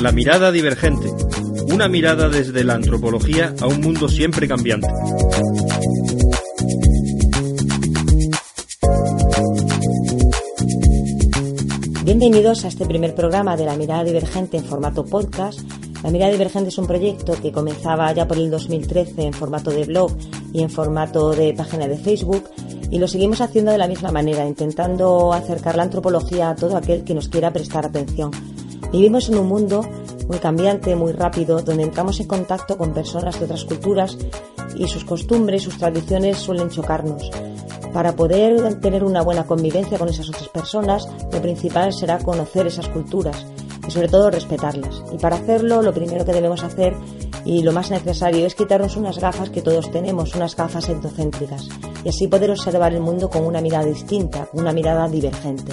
La 0.00 0.12
mirada 0.12 0.52
divergente. 0.52 1.08
Una 1.72 1.88
mirada 1.88 2.28
desde 2.28 2.62
la 2.62 2.74
antropología 2.74 3.54
a 3.60 3.66
un 3.66 3.80
mundo 3.80 4.08
siempre 4.08 4.46
cambiante. 4.46 4.88
Bienvenidos 12.04 12.64
a 12.64 12.68
este 12.68 12.86
primer 12.86 13.14
programa 13.14 13.56
de 13.56 13.64
La 13.64 13.76
Mirada 13.76 14.04
Divergente 14.04 14.56
en 14.56 14.64
formato 14.64 15.04
podcast. 15.04 15.60
La 16.04 16.10
Mirada 16.10 16.30
Divergente 16.30 16.68
es 16.68 16.78
un 16.78 16.86
proyecto 16.86 17.34
que 17.42 17.50
comenzaba 17.50 18.12
ya 18.12 18.28
por 18.28 18.36
el 18.36 18.48
2013 18.48 19.22
en 19.22 19.32
formato 19.32 19.70
de 19.70 19.86
blog 19.86 20.12
y 20.52 20.62
en 20.62 20.70
formato 20.70 21.32
de 21.32 21.52
página 21.52 21.88
de 21.88 21.98
Facebook 21.98 22.44
y 22.90 22.98
lo 22.98 23.08
seguimos 23.08 23.40
haciendo 23.40 23.72
de 23.72 23.78
la 23.78 23.88
misma 23.88 24.12
manera, 24.12 24.46
intentando 24.46 25.32
acercar 25.32 25.76
la 25.76 25.84
antropología 25.84 26.50
a 26.50 26.56
todo 26.56 26.76
aquel 26.76 27.04
que 27.04 27.14
nos 27.14 27.28
quiera 27.28 27.52
prestar 27.52 27.86
atención. 27.86 28.30
Vivimos 28.92 29.28
en 29.28 29.38
un 29.38 29.48
mundo 29.48 29.82
muy 30.28 30.38
cambiante, 30.38 30.96
muy 30.96 31.12
rápido, 31.12 31.62
donde 31.62 31.84
entramos 31.84 32.20
en 32.20 32.26
contacto 32.26 32.76
con 32.76 32.92
personas 32.92 33.38
de 33.38 33.44
otras 33.44 33.64
culturas 33.64 34.16
y 34.76 34.88
sus 34.88 35.04
costumbres, 35.04 35.62
sus 35.62 35.78
tradiciones 35.78 36.38
suelen 36.38 36.70
chocarnos. 36.70 37.30
Para 37.92 38.14
poder 38.14 38.78
tener 38.80 39.04
una 39.04 39.22
buena 39.22 39.46
convivencia 39.46 39.98
con 39.98 40.08
esas 40.08 40.28
otras 40.28 40.48
personas, 40.48 41.08
lo 41.32 41.40
principal 41.40 41.92
será 41.92 42.18
conocer 42.18 42.66
esas 42.66 42.88
culturas 42.88 43.46
y 43.86 43.90
sobre 43.90 44.08
todo 44.08 44.30
respetarlas. 44.30 45.02
Y 45.12 45.18
para 45.18 45.36
hacerlo, 45.36 45.80
lo 45.80 45.94
primero 45.94 46.24
que 46.24 46.32
debemos 46.32 46.62
hacer 46.62 46.94
y 47.46 47.62
lo 47.62 47.72
más 47.72 47.90
necesario 47.90 48.44
es 48.44 48.56
quitarnos 48.56 48.96
unas 48.96 49.18
gafas 49.18 49.50
que 49.50 49.62
todos 49.62 49.90
tenemos, 49.90 50.34
unas 50.34 50.56
gafas 50.56 50.88
endocéntricas, 50.88 51.68
y 52.04 52.08
así 52.08 52.26
poder 52.26 52.50
observar 52.50 52.92
el 52.92 53.00
mundo 53.00 53.30
con 53.30 53.46
una 53.46 53.60
mirada 53.60 53.84
distinta, 53.84 54.48
una 54.52 54.72
mirada 54.72 55.08
divergente. 55.08 55.72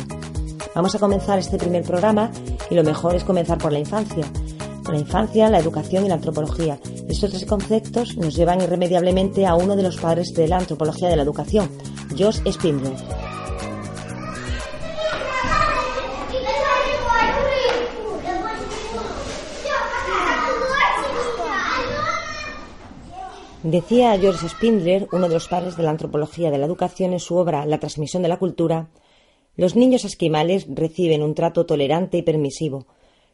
Vamos 0.76 0.94
a 0.96 1.00
comenzar 1.00 1.40
este 1.40 1.58
primer 1.58 1.84
programa 1.84 2.32
y 2.70 2.76
lo 2.76 2.84
mejor 2.84 3.16
es 3.16 3.24
comenzar 3.24 3.58
por 3.58 3.74
la 3.74 3.80
infancia. 3.80 4.26
la 4.90 5.00
infancia, 5.00 5.50
la 5.50 5.60
educación 5.60 6.06
y 6.06 6.10
la 6.10 6.16
antropología. 6.16 6.78
Estos 7.08 7.32
tres 7.32 7.46
conceptos 7.46 8.16
nos 8.18 8.36
llevan 8.36 8.62
irremediablemente 8.62 9.48
a 9.48 9.56
uno 9.56 9.76
de 9.76 9.84
los 9.84 9.98
padres 9.98 10.34
de 10.34 10.48
la 10.48 10.58
antropología 10.58 11.10
de 11.10 11.16
la 11.16 11.24
educación, 11.24 11.70
Josh 12.16 12.42
Spindler. 12.52 13.33
Decía 23.64 24.20
George 24.20 24.50
Spindler, 24.50 25.08
uno 25.14 25.30
de 25.30 25.36
los 25.36 25.48
padres 25.48 25.78
de 25.78 25.84
la 25.84 25.92
antropología 25.92 26.52
de 26.52 26.58
la 26.58 26.66
educación, 26.66 27.14
en 27.14 27.22
su 27.22 27.38
obra 27.38 27.66
La 27.66 27.80
transmisión 27.80 28.22
de 28.22 28.28
la 28.28 28.38
cultura, 28.38 28.90
los 29.56 29.78
niños 29.78 30.04
esquimales 30.04 30.68
reciben 30.68 31.24
un 31.24 31.34
trato 31.34 31.66
tolerante 31.66 32.18
y 32.18 32.24
permisivo. 32.24 32.88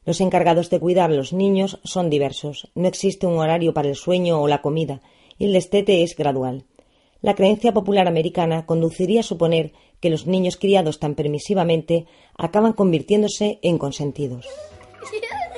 Los 0.05 0.21
encargados 0.21 0.69
de 0.69 0.79
cuidar 0.79 1.09
a 1.09 1.15
los 1.15 1.33
niños 1.33 1.79
son 1.83 2.11
diversos. 2.11 2.69
No 2.75 2.87
existe 2.87 3.25
un 3.25 3.39
horario 3.39 3.73
para 3.73 3.89
el 3.89 3.95
sueño 3.95 4.39
o 4.39 4.47
la 4.47 4.61
comida, 4.61 5.01
y 5.39 5.45
el 5.45 5.53
destete 5.53 6.03
es 6.03 6.15
gradual. 6.15 6.65
La 7.21 7.33
creencia 7.33 7.73
popular 7.73 8.07
americana 8.07 8.67
conduciría 8.67 9.21
a 9.21 9.23
suponer 9.23 9.73
que 9.99 10.11
los 10.11 10.27
niños 10.27 10.57
criados 10.57 10.99
tan 10.99 11.15
permisivamente 11.15 12.05
acaban 12.37 12.73
convirtiéndose 12.73 13.57
en 13.63 13.79
consentidos. 13.79 14.45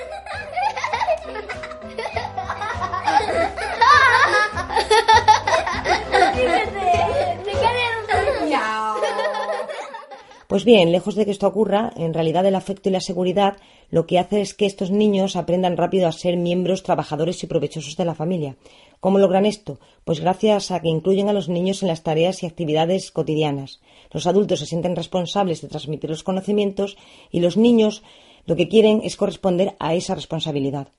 Pues 10.51 10.65
bien, 10.65 10.91
lejos 10.91 11.15
de 11.15 11.23
que 11.23 11.31
esto 11.31 11.47
ocurra, 11.47 11.93
en 11.95 12.13
realidad 12.13 12.45
el 12.45 12.55
afecto 12.55 12.89
y 12.89 12.91
la 12.91 12.99
seguridad 12.99 13.55
lo 13.89 14.05
que 14.05 14.19
hace 14.19 14.41
es 14.41 14.53
que 14.53 14.65
estos 14.65 14.91
niños 14.91 15.37
aprendan 15.37 15.77
rápido 15.77 16.09
a 16.09 16.11
ser 16.11 16.35
miembros 16.35 16.83
trabajadores 16.83 17.41
y 17.41 17.47
provechosos 17.47 17.95
de 17.95 18.03
la 18.03 18.15
familia. 18.15 18.57
¿Cómo 18.99 19.17
logran 19.17 19.45
esto? 19.45 19.79
Pues 20.03 20.19
gracias 20.19 20.71
a 20.71 20.81
que 20.81 20.89
incluyen 20.89 21.29
a 21.29 21.33
los 21.33 21.47
niños 21.47 21.83
en 21.83 21.87
las 21.87 22.03
tareas 22.03 22.43
y 22.43 22.47
actividades 22.47 23.11
cotidianas. 23.11 23.79
Los 24.11 24.27
adultos 24.27 24.59
se 24.59 24.65
sienten 24.65 24.97
responsables 24.97 25.61
de 25.61 25.69
transmitir 25.69 26.09
los 26.09 26.23
conocimientos 26.23 26.97
y 27.31 27.39
los 27.39 27.55
niños 27.55 28.03
lo 28.45 28.57
que 28.57 28.67
quieren 28.67 28.99
es 29.05 29.15
corresponder 29.15 29.77
a 29.79 29.95
esa 29.95 30.15
responsabilidad. 30.15 30.89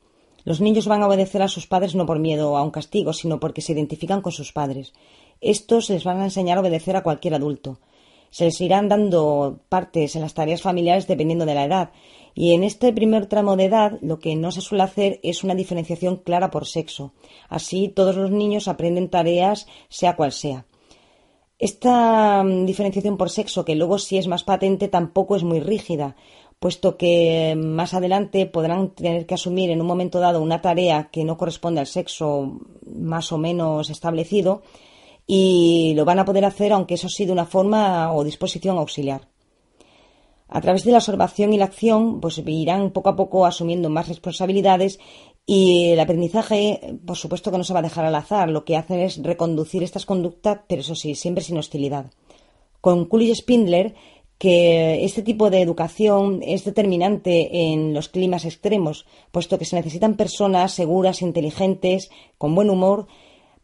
Los 0.44 0.62
niños 0.62 0.86
van 0.86 1.02
a 1.02 1.08
obedecer 1.08 1.42
a 1.42 1.48
sus 1.48 1.66
padres 1.66 1.94
no 1.94 2.06
por 2.06 2.20
miedo 2.20 2.56
a 2.56 2.62
un 2.62 2.70
castigo, 2.70 3.12
sino 3.12 3.38
porque 3.38 3.60
se 3.60 3.72
identifican 3.74 4.22
con 4.22 4.32
sus 4.32 4.50
padres. 4.50 4.94
Estos 5.42 5.90
les 5.90 6.04
van 6.04 6.22
a 6.22 6.24
enseñar 6.24 6.56
a 6.56 6.62
obedecer 6.62 6.96
a 6.96 7.02
cualquier 7.02 7.34
adulto 7.34 7.80
se 8.32 8.46
les 8.46 8.60
irán 8.62 8.88
dando 8.88 9.60
partes 9.68 10.16
en 10.16 10.22
las 10.22 10.34
tareas 10.34 10.62
familiares 10.62 11.06
dependiendo 11.06 11.44
de 11.46 11.54
la 11.54 11.66
edad. 11.66 11.90
Y 12.34 12.54
en 12.54 12.64
este 12.64 12.92
primer 12.92 13.26
tramo 13.26 13.56
de 13.56 13.66
edad 13.66 13.98
lo 14.00 14.18
que 14.18 14.34
no 14.36 14.50
se 14.50 14.62
suele 14.62 14.84
hacer 14.84 15.20
es 15.22 15.44
una 15.44 15.54
diferenciación 15.54 16.16
clara 16.16 16.50
por 16.50 16.66
sexo. 16.66 17.12
Así 17.50 17.88
todos 17.88 18.16
los 18.16 18.30
niños 18.30 18.68
aprenden 18.68 19.10
tareas 19.10 19.66
sea 19.90 20.16
cual 20.16 20.32
sea. 20.32 20.64
Esta 21.58 22.42
mm, 22.42 22.64
diferenciación 22.64 23.18
por 23.18 23.28
sexo, 23.28 23.66
que 23.66 23.76
luego 23.76 23.98
sí 23.98 24.16
es 24.16 24.26
más 24.26 24.44
patente, 24.44 24.88
tampoco 24.88 25.36
es 25.36 25.44
muy 25.44 25.60
rígida, 25.60 26.16
puesto 26.58 26.96
que 26.96 27.54
más 27.54 27.92
adelante 27.92 28.46
podrán 28.46 28.94
tener 28.94 29.26
que 29.26 29.34
asumir 29.34 29.70
en 29.70 29.82
un 29.82 29.86
momento 29.86 30.20
dado 30.20 30.40
una 30.40 30.62
tarea 30.62 31.10
que 31.12 31.24
no 31.24 31.36
corresponde 31.36 31.80
al 31.80 31.86
sexo 31.86 32.60
más 32.86 33.30
o 33.30 33.36
menos 33.36 33.90
establecido 33.90 34.62
y 35.26 35.94
lo 35.96 36.04
van 36.04 36.18
a 36.18 36.24
poder 36.24 36.44
hacer 36.44 36.72
aunque 36.72 36.94
eso 36.94 37.08
sí 37.08 37.24
de 37.24 37.32
una 37.32 37.46
forma 37.46 38.12
o 38.12 38.24
disposición 38.24 38.78
auxiliar. 38.78 39.28
A 40.48 40.60
través 40.60 40.84
de 40.84 40.92
la 40.92 40.98
observación 40.98 41.54
y 41.54 41.56
la 41.56 41.64
acción, 41.64 42.20
pues 42.20 42.36
irán 42.44 42.90
poco 42.90 43.08
a 43.08 43.16
poco 43.16 43.46
asumiendo 43.46 43.88
más 43.88 44.08
responsabilidades 44.08 44.98
y 45.46 45.92
el 45.92 46.00
aprendizaje, 46.00 46.98
por 47.06 47.16
supuesto 47.16 47.50
que 47.50 47.58
no 47.58 47.64
se 47.64 47.72
va 47.72 47.78
a 47.78 47.88
dejar 47.88 48.04
al 48.04 48.14
azar, 48.14 48.50
lo 48.50 48.64
que 48.64 48.76
hace 48.76 49.04
es 49.04 49.22
reconducir 49.22 49.82
estas 49.82 50.04
conductas, 50.04 50.60
pero 50.68 50.82
eso 50.82 50.94
sí, 50.94 51.14
siempre 51.14 51.42
sin 51.42 51.56
hostilidad. 51.56 52.10
Concluye 52.82 53.34
Spindler 53.34 53.94
que 54.36 55.04
este 55.04 55.22
tipo 55.22 55.50
de 55.50 55.62
educación 55.62 56.40
es 56.42 56.64
determinante 56.64 57.72
en 57.72 57.94
los 57.94 58.08
climas 58.08 58.44
extremos, 58.44 59.06
puesto 59.30 59.56
que 59.56 59.64
se 59.64 59.76
necesitan 59.76 60.16
personas 60.16 60.72
seguras, 60.72 61.22
inteligentes, 61.22 62.10
con 62.38 62.54
buen 62.54 62.68
humor, 62.68 63.06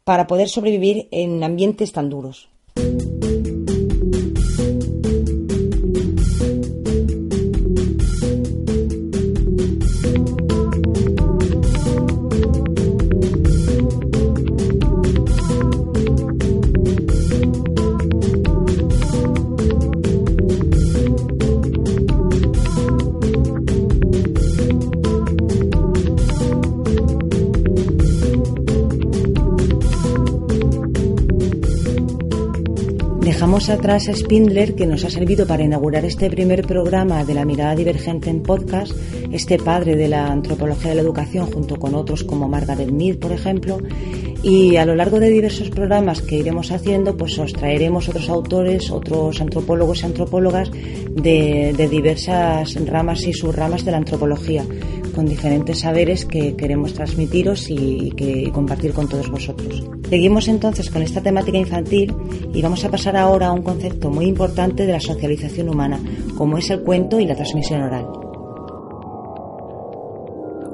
para 0.09 0.27
poder 0.27 0.49
sobrevivir 0.49 1.07
en 1.11 1.45
ambientes 1.45 1.93
tan 1.93 2.09
duros. 2.09 2.49
Dejamos 33.69 33.85
atrás 33.85 34.19
Spindler, 34.19 34.75
que 34.75 34.87
nos 34.87 35.05
ha 35.05 35.11
servido 35.11 35.47
para 35.47 35.63
inaugurar 35.63 36.03
este 36.07 36.31
primer 36.31 36.67
programa 36.67 37.23
de 37.27 37.35
la 37.35 37.45
mirada 37.45 37.75
divergente 37.75 38.31
en 38.31 38.43
podcast, 38.43 38.93
este 39.31 39.59
padre 39.59 39.95
de 39.95 40.09
la 40.09 40.29
antropología 40.29 40.89
de 40.89 40.95
la 40.95 41.03
educación, 41.03 41.51
junto 41.53 41.77
con 41.77 41.95
otros 41.95 42.25
como 42.25 42.49
Margaret 42.49 42.91
Mead, 42.91 43.19
por 43.19 43.31
ejemplo. 43.31 43.79
Y 44.43 44.77
a 44.77 44.87
lo 44.87 44.95
largo 44.95 45.21
de 45.21 45.29
diversos 45.29 45.69
programas 45.69 46.23
que 46.23 46.37
iremos 46.37 46.71
haciendo, 46.71 47.15
pues 47.15 47.39
os 47.39 47.53
traeremos 47.53 48.09
otros 48.09 48.31
autores, 48.31 48.91
otros 48.91 49.39
antropólogos 49.39 50.01
y 50.01 50.07
antropólogas 50.07 50.71
de, 50.71 51.75
de 51.77 51.89
diversas 51.89 52.75
ramas 52.87 53.27
y 53.27 53.35
subramas 53.35 53.85
de 53.85 53.91
la 53.91 53.99
antropología 53.99 54.65
con 55.19 55.27
diferentes 55.27 55.81
saberes 55.81 56.25
que 56.25 56.55
queremos 56.55 56.95
transmitiros 56.95 57.69
y, 57.71 58.13
que, 58.13 58.53
compartir 58.53 58.93
con 58.93 59.09
todos 59.09 59.29
vosotros. 59.29 59.83
Seguimos 60.09 60.47
entonces 60.47 60.91
con 60.91 61.03
esta 61.03 61.21
temática 61.21 61.59
infantil 61.59 62.15
y 62.55 62.63
vamos 62.63 62.85
a 62.85 62.89
pasar 62.89 63.17
ahora 63.17 63.49
a 63.49 63.53
un 63.53 63.63
concepto 63.63 64.11
muy 64.11 64.27
importante 64.27 64.87
de 64.87 64.93
la 64.93 65.01
socialización 65.01 65.71
humana, 65.71 65.99
como 66.37 66.57
es 66.57 66.71
el 66.71 66.85
cuento 66.85 67.19
y 67.19 67.27
la 67.27 67.35
transmisión 67.35 67.83
oral. 67.83 68.07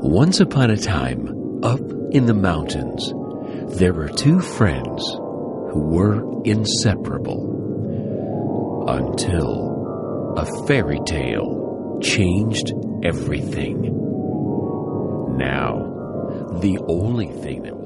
Once 0.02 0.43
upon 0.43 0.70
a 0.70 0.76
time, 0.76 1.26
up 1.62 1.81
in 2.11 2.26
the 2.26 2.35
mountains, 2.35 3.14
there 3.79 3.94
were 3.94 4.11
two 4.11 4.40
friends 4.40 5.02
who 5.73 5.88
were 5.88 6.23
inseparable 6.44 7.40
until 8.88 10.35
a 10.37 10.44
fairy 10.67 11.00
tale 11.06 11.99
changed 12.02 12.75
everything. 13.02 13.94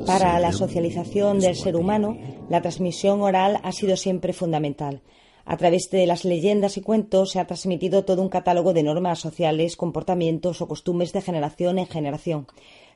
Para 0.07 0.39
la 0.39 0.53
socialización 0.53 1.41
del 1.41 1.57
ser 1.57 1.77
humano, 1.77 2.17
la 2.49 2.61
transmisión 2.61 3.21
oral 3.23 3.61
ha 3.63 3.73
sido 3.73 3.97
siempre 3.97 4.33
fundamental. 4.33 5.03
A 5.45 5.57
través 5.57 5.89
de 5.91 6.07
las 6.07 6.25
leyendas 6.25 6.77
y 6.77 6.83
cuentos 6.83 7.31
se 7.31 7.41
ha 7.41 7.47
transmitido 7.47 8.05
todo 8.05 8.21
un 8.21 8.29
catálogo 8.29 8.75
de 8.75 8.83
normas 8.83 9.19
sociales, 9.19 9.77
comportamientos 9.77 10.61
o 10.61 10.69
costumbres 10.69 11.15
de 11.15 11.23
generación 11.23 11.79
en 11.79 11.87
generación. 11.87 12.47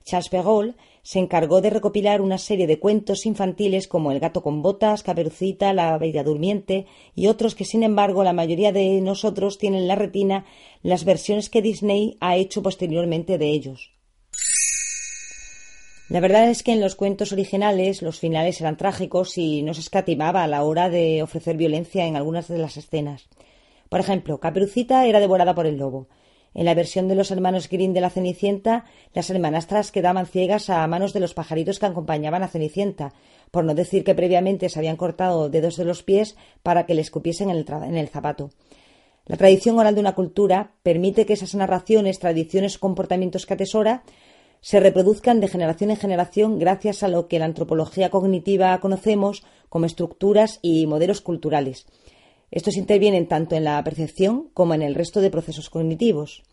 Charles 0.05 0.29
Perrault 0.29 0.77
se 1.03 1.19
encargó 1.19 1.61
de 1.61 1.71
recopilar 1.71 2.21
una 2.21 2.39
serie 2.39 2.67
de 2.67 2.79
cuentos 2.79 3.25
infantiles 3.25 3.89
como 3.89 4.13
El 4.13 4.21
gato 4.21 4.43
con 4.43 4.61
botas, 4.61 5.03
Caperucita, 5.03 5.73
La 5.73 5.97
bella 5.97 6.25
durmiente 6.25 6.87
y 7.15 7.29
otros 7.29 7.55
que, 7.55 7.65
sin 7.65 7.83
embargo, 7.83 8.23
la 8.23 8.33
mayoría 8.33 8.73
de 8.73 9.01
nosotros 9.01 9.59
tienen 9.59 9.83
en 9.83 9.89
la 9.89 9.95
retina 9.95 10.45
las 10.83 11.05
versiones 11.05 11.49
que 11.49 11.63
Disney 11.63 12.17
ha 12.21 12.37
hecho 12.37 12.63
posteriormente 12.63 13.39
de 13.39 13.49
ellos. 13.49 13.92
La 16.13 16.21
verdad 16.21 16.51
es 16.51 16.63
que 16.63 16.75
en 16.75 16.83
los 16.83 16.95
cuentos 16.95 17.33
originales 17.33 18.03
los 18.03 18.19
finales 18.19 18.61
eran 18.61 18.77
trágicos 18.77 19.39
y 19.39 19.63
no 19.63 19.73
se 19.73 19.81
escatimaba 19.81 20.43
a 20.43 20.47
la 20.47 20.63
hora 20.63 20.91
de 20.91 21.23
ofrecer 21.23 21.57
violencia 21.57 22.05
en 22.05 22.17
algunas 22.17 22.49
de 22.49 22.59
las 22.59 22.77
escenas. 22.77 23.31
Por 23.89 24.01
ejemplo, 24.01 24.39
Caperucita 24.39 25.07
era 25.07 25.21
devorada 25.21 25.55
por 25.55 25.65
el 25.65 25.79
lobo. 25.79 26.09
En 26.53 26.67
la 26.67 26.75
versión 26.75 27.09
de 27.09 27.15
los 27.15 27.31
hermanos 27.31 27.67
Green 27.71 27.95
de 27.95 28.03
la 28.03 28.11
Cenicienta, 28.11 28.85
las 29.15 29.31
hermanastras 29.31 29.91
quedaban 29.91 30.27
ciegas 30.27 30.69
a 30.69 30.87
manos 30.87 31.15
de 31.15 31.21
los 31.21 31.33
pajaritos 31.33 31.79
que 31.79 31.87
acompañaban 31.87 32.43
a 32.43 32.49
Cenicienta, 32.49 33.15
por 33.51 33.65
no 33.65 33.75
decir 33.75 34.05
que 34.05 34.15
previamente 34.15 34.69
se 34.69 34.79
habían 34.79 34.99
cortado 34.99 35.49
dedos 35.49 35.79
de 35.79 35.87
los 35.87 36.03
pies 36.03 36.37
para 36.63 36.85
que 36.85 36.93
le 36.93 37.01
escupiesen 37.01 37.49
en 37.49 37.57
el, 37.57 37.67
en 37.85 37.97
el 37.97 38.09
zapato. 38.09 38.51
La 39.25 39.39
tradición 39.39 39.79
oral 39.79 39.95
de 39.95 40.03
una 40.03 40.15
cultura 40.15 40.73
permite 40.83 41.25
que 41.25 41.33
esas 41.33 41.55
narraciones, 41.55 42.19
tradiciones 42.19 42.77
o 42.77 42.81
comportamientos 42.81 43.47
que 43.47 43.55
atesora 43.55 44.03
se 44.63 44.79
reproduzcan 44.79 45.41
de 45.41 45.49
generación 45.49 45.91
en 45.91 45.97
generación 45.97 46.59
gracias 46.61 47.03
a 47.03 47.09
lo 47.09 47.27
que 47.27 47.41
la 47.41 47.47
antropología 47.47 48.11
cognitiva 48.11 48.79
conocemos 48.79 49.43
como 49.69 49.87
estructuras 49.87 50.61
y 50.63 50.87
modelos 50.87 51.21
culturales. 51.21 51.85
Estos 52.53 52.77
intervienen 52.77 53.27
tanto 53.27 53.57
en 53.57 53.65
la 53.65 53.83
percepción 53.83 54.51
como 54.55 54.75
en 54.75 54.83
el 54.83 54.95
resto 54.95 55.21
de 55.21 55.31
procesos 55.31 55.69
cognitivos. 55.69 56.45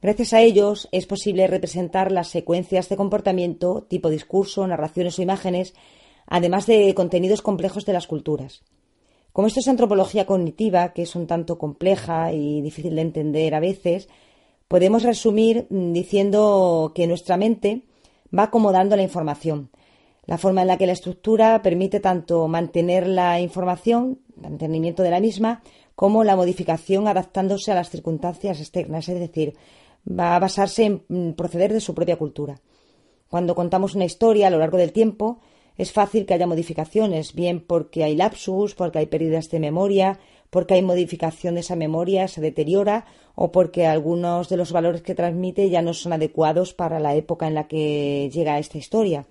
Gracias 0.00 0.32
a 0.32 0.40
ellos 0.40 0.88
es 0.92 1.06
posible 1.06 1.46
representar 1.46 2.10
las 2.10 2.28
secuencias 2.28 2.88
de 2.88 2.96
comportamiento, 2.96 3.82
tipo 3.82 4.08
discurso, 4.08 4.66
narraciones 4.66 5.18
o 5.18 5.22
imágenes, 5.22 5.74
además 6.26 6.66
de 6.66 6.94
contenidos 6.94 7.42
complejos 7.42 7.84
de 7.84 7.92
las 7.92 8.06
culturas. 8.06 8.62
Como 9.34 9.48
esto 9.48 9.60
es 9.60 9.68
antropología 9.68 10.24
cognitiva, 10.24 10.94
que 10.94 11.02
es 11.02 11.14
un 11.14 11.26
tanto 11.26 11.58
compleja 11.58 12.32
y 12.32 12.62
difícil 12.62 12.96
de 12.96 13.02
entender 13.02 13.54
a 13.54 13.60
veces, 13.60 14.08
Podemos 14.72 15.02
resumir 15.02 15.66
mm, 15.68 15.92
diciendo 15.92 16.92
que 16.94 17.06
nuestra 17.06 17.36
mente 17.36 17.82
va 18.34 18.44
acomodando 18.44 18.96
la 18.96 19.02
información. 19.02 19.68
La 20.24 20.38
forma 20.38 20.62
en 20.62 20.68
la 20.68 20.78
que 20.78 20.86
la 20.86 20.94
estructura 20.94 21.60
permite 21.60 22.00
tanto 22.00 22.48
mantener 22.48 23.06
la 23.06 23.38
información, 23.38 24.20
mantenimiento 24.34 25.02
de 25.02 25.10
la 25.10 25.20
misma, 25.20 25.62
como 25.94 26.24
la 26.24 26.36
modificación 26.36 27.06
adaptándose 27.06 27.70
a 27.70 27.74
las 27.74 27.90
circunstancias 27.90 28.60
externas, 28.60 29.10
es 29.10 29.20
decir, 29.20 29.52
va 30.08 30.36
a 30.36 30.38
basarse 30.38 30.84
en 30.84 31.02
mm, 31.06 31.32
proceder 31.32 31.74
de 31.74 31.80
su 31.80 31.94
propia 31.94 32.16
cultura. 32.16 32.58
Cuando 33.28 33.54
contamos 33.54 33.94
una 33.94 34.06
historia 34.06 34.46
a 34.46 34.50
lo 34.50 34.58
largo 34.58 34.78
del 34.78 34.92
tiempo, 34.92 35.40
es 35.76 35.92
fácil 35.92 36.24
que 36.24 36.32
haya 36.32 36.46
modificaciones, 36.46 37.34
bien 37.34 37.60
porque 37.60 38.04
hay 38.04 38.16
lapsus, 38.16 38.74
porque 38.74 39.00
hay 39.00 39.06
pérdidas 39.06 39.50
de 39.50 39.60
memoria, 39.60 40.18
porque 40.52 40.74
hay 40.74 40.82
modificación 40.82 41.54
de 41.54 41.60
esa 41.60 41.76
memoria, 41.76 42.28
se 42.28 42.42
deteriora 42.42 43.06
o 43.34 43.50
porque 43.50 43.86
algunos 43.86 44.50
de 44.50 44.58
los 44.58 44.70
valores 44.70 45.00
que 45.00 45.14
transmite 45.14 45.70
ya 45.70 45.80
no 45.80 45.94
son 45.94 46.12
adecuados 46.12 46.74
para 46.74 47.00
la 47.00 47.14
época 47.14 47.48
en 47.48 47.54
la 47.54 47.68
que 47.68 48.28
llega 48.30 48.58
esta 48.58 48.76
historia. 48.76 49.24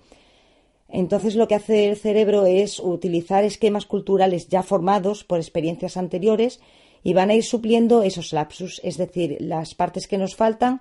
Entonces 0.88 1.36
lo 1.36 1.46
que 1.46 1.54
hace 1.54 1.88
el 1.88 1.96
cerebro 1.96 2.44
es 2.44 2.80
utilizar 2.80 3.44
esquemas 3.44 3.86
culturales 3.86 4.48
ya 4.48 4.64
formados 4.64 5.22
por 5.22 5.38
experiencias 5.38 5.96
anteriores 5.96 6.60
y 7.04 7.12
van 7.12 7.30
a 7.30 7.34
ir 7.34 7.44
supliendo 7.44 8.02
esos 8.02 8.32
lapsus, 8.32 8.80
es 8.82 8.96
decir, 8.96 9.36
las 9.38 9.76
partes 9.76 10.08
que 10.08 10.18
nos 10.18 10.34
faltan, 10.34 10.80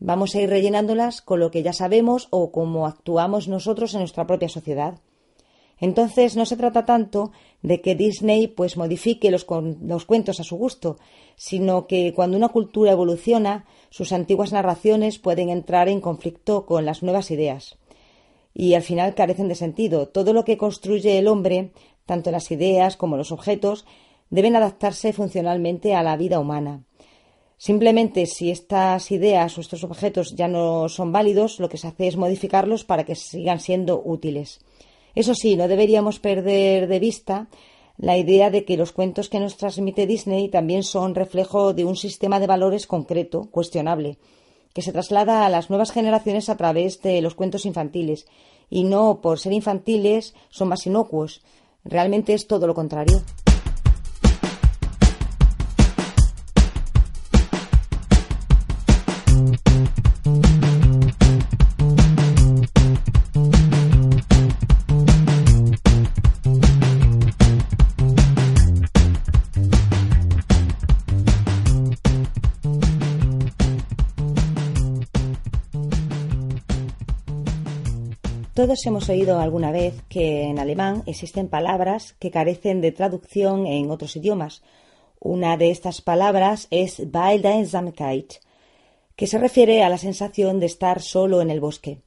vamos 0.00 0.34
a 0.34 0.40
ir 0.40 0.50
rellenándolas 0.50 1.22
con 1.22 1.38
lo 1.38 1.52
que 1.52 1.62
ya 1.62 1.72
sabemos 1.72 2.26
o 2.30 2.50
cómo 2.50 2.88
actuamos 2.88 3.46
nosotros 3.46 3.94
en 3.94 4.00
nuestra 4.00 4.26
propia 4.26 4.48
sociedad. 4.48 4.98
Entonces 5.78 6.36
no 6.36 6.46
se 6.46 6.56
trata 6.56 6.86
tanto 6.86 7.32
de 7.62 7.80
que 7.80 7.94
Disney 7.94 8.48
pues 8.48 8.76
modifique 8.76 9.30
los, 9.30 9.46
los, 9.82 10.04
cuentos 10.06 10.40
a 10.40 10.44
su 10.44 10.56
gusto, 10.56 10.96
sino 11.36 11.86
que 11.86 12.14
cuando 12.14 12.36
una 12.36 12.48
cultura 12.48 12.92
evoluciona, 12.92 13.66
sus 13.90 14.12
antiguas 14.12 14.52
narraciones 14.52 15.18
pueden 15.18 15.50
entrar 15.50 15.88
en 15.88 16.00
conflicto 16.00 16.64
con 16.64 16.86
las 16.86 17.02
nuevas 17.02 17.30
ideas. 17.30 17.76
Y 18.54 18.72
al 18.72 18.82
final 18.82 19.14
carecen 19.14 19.48
de 19.48 19.54
sentido. 19.54 20.08
Todo 20.08 20.32
lo 20.32 20.44
que 20.44 20.56
construye 20.56 21.18
el 21.18 21.28
hombre, 21.28 21.72
tanto 22.06 22.30
las 22.30 22.50
ideas 22.50 22.96
como 22.96 23.18
los 23.18 23.30
objetos, 23.30 23.84
deben 24.30 24.56
adaptarse 24.56 25.12
funcionalmente 25.12 25.94
a 25.94 26.02
la 26.02 26.16
vida 26.16 26.40
humana. 26.40 26.84
Simplemente 27.58 28.26
si 28.26 28.50
estas 28.50 29.10
ideas 29.10 29.56
o 29.56 29.60
estos 29.60 29.84
objetos 29.84 30.34
ya 30.34 30.48
no 30.48 30.88
son 30.88 31.12
válidos, 31.12 31.58
lo 31.58 31.68
que 31.68 31.78
se 31.78 31.88
hace 31.88 32.06
es 32.06 32.16
modificarlos 32.16 32.84
para 32.84 33.04
que 33.04 33.14
sigan 33.14 33.60
siendo 33.60 34.02
útiles. 34.02 34.60
Eso 35.16 35.34
sí, 35.34 35.56
no 35.56 35.66
deberíamos 35.66 36.20
perder 36.20 36.88
de 36.88 36.98
vista 36.98 37.48
la 37.96 38.18
idea 38.18 38.50
de 38.50 38.66
que 38.66 38.76
los 38.76 38.92
cuentos 38.92 39.30
que 39.30 39.40
nos 39.40 39.56
transmite 39.56 40.06
Disney 40.06 40.50
también 40.50 40.82
son 40.82 41.14
reflejo 41.14 41.72
de 41.72 41.86
un 41.86 41.96
sistema 41.96 42.38
de 42.38 42.46
valores 42.46 42.86
concreto, 42.86 43.48
cuestionable, 43.50 44.18
que 44.74 44.82
se 44.82 44.92
traslada 44.92 45.46
a 45.46 45.48
las 45.48 45.70
nuevas 45.70 45.90
generaciones 45.90 46.50
a 46.50 46.58
través 46.58 47.00
de 47.00 47.22
los 47.22 47.34
cuentos 47.34 47.64
infantiles, 47.64 48.26
y 48.68 48.84
no 48.84 49.22
por 49.22 49.38
ser 49.38 49.54
infantiles 49.54 50.34
son 50.50 50.68
más 50.68 50.86
inocuos. 50.86 51.40
Realmente 51.82 52.34
es 52.34 52.46
todo 52.46 52.66
lo 52.66 52.74
contrario. 52.74 53.22
Todos 78.56 78.86
hemos 78.86 79.10
oído 79.10 79.38
alguna 79.38 79.70
vez 79.70 80.02
que 80.08 80.44
en 80.44 80.58
alemán 80.58 81.02
existen 81.04 81.46
palabras 81.46 82.14
que 82.18 82.30
carecen 82.30 82.80
de 82.80 82.90
traducción 82.90 83.66
en 83.66 83.90
otros 83.90 84.16
idiomas. 84.16 84.62
Una 85.20 85.58
de 85.58 85.70
estas 85.70 86.00
palabras 86.00 86.66
es 86.70 86.98
Einsamkeit, 86.98 88.32
que 89.14 89.26
se 89.26 89.36
refiere 89.36 89.82
a 89.82 89.90
la 89.90 89.98
sensación 89.98 90.58
de 90.58 90.64
estar 90.64 91.02
solo 91.02 91.42
en 91.42 91.50
el 91.50 91.60
bosque. 91.60 91.98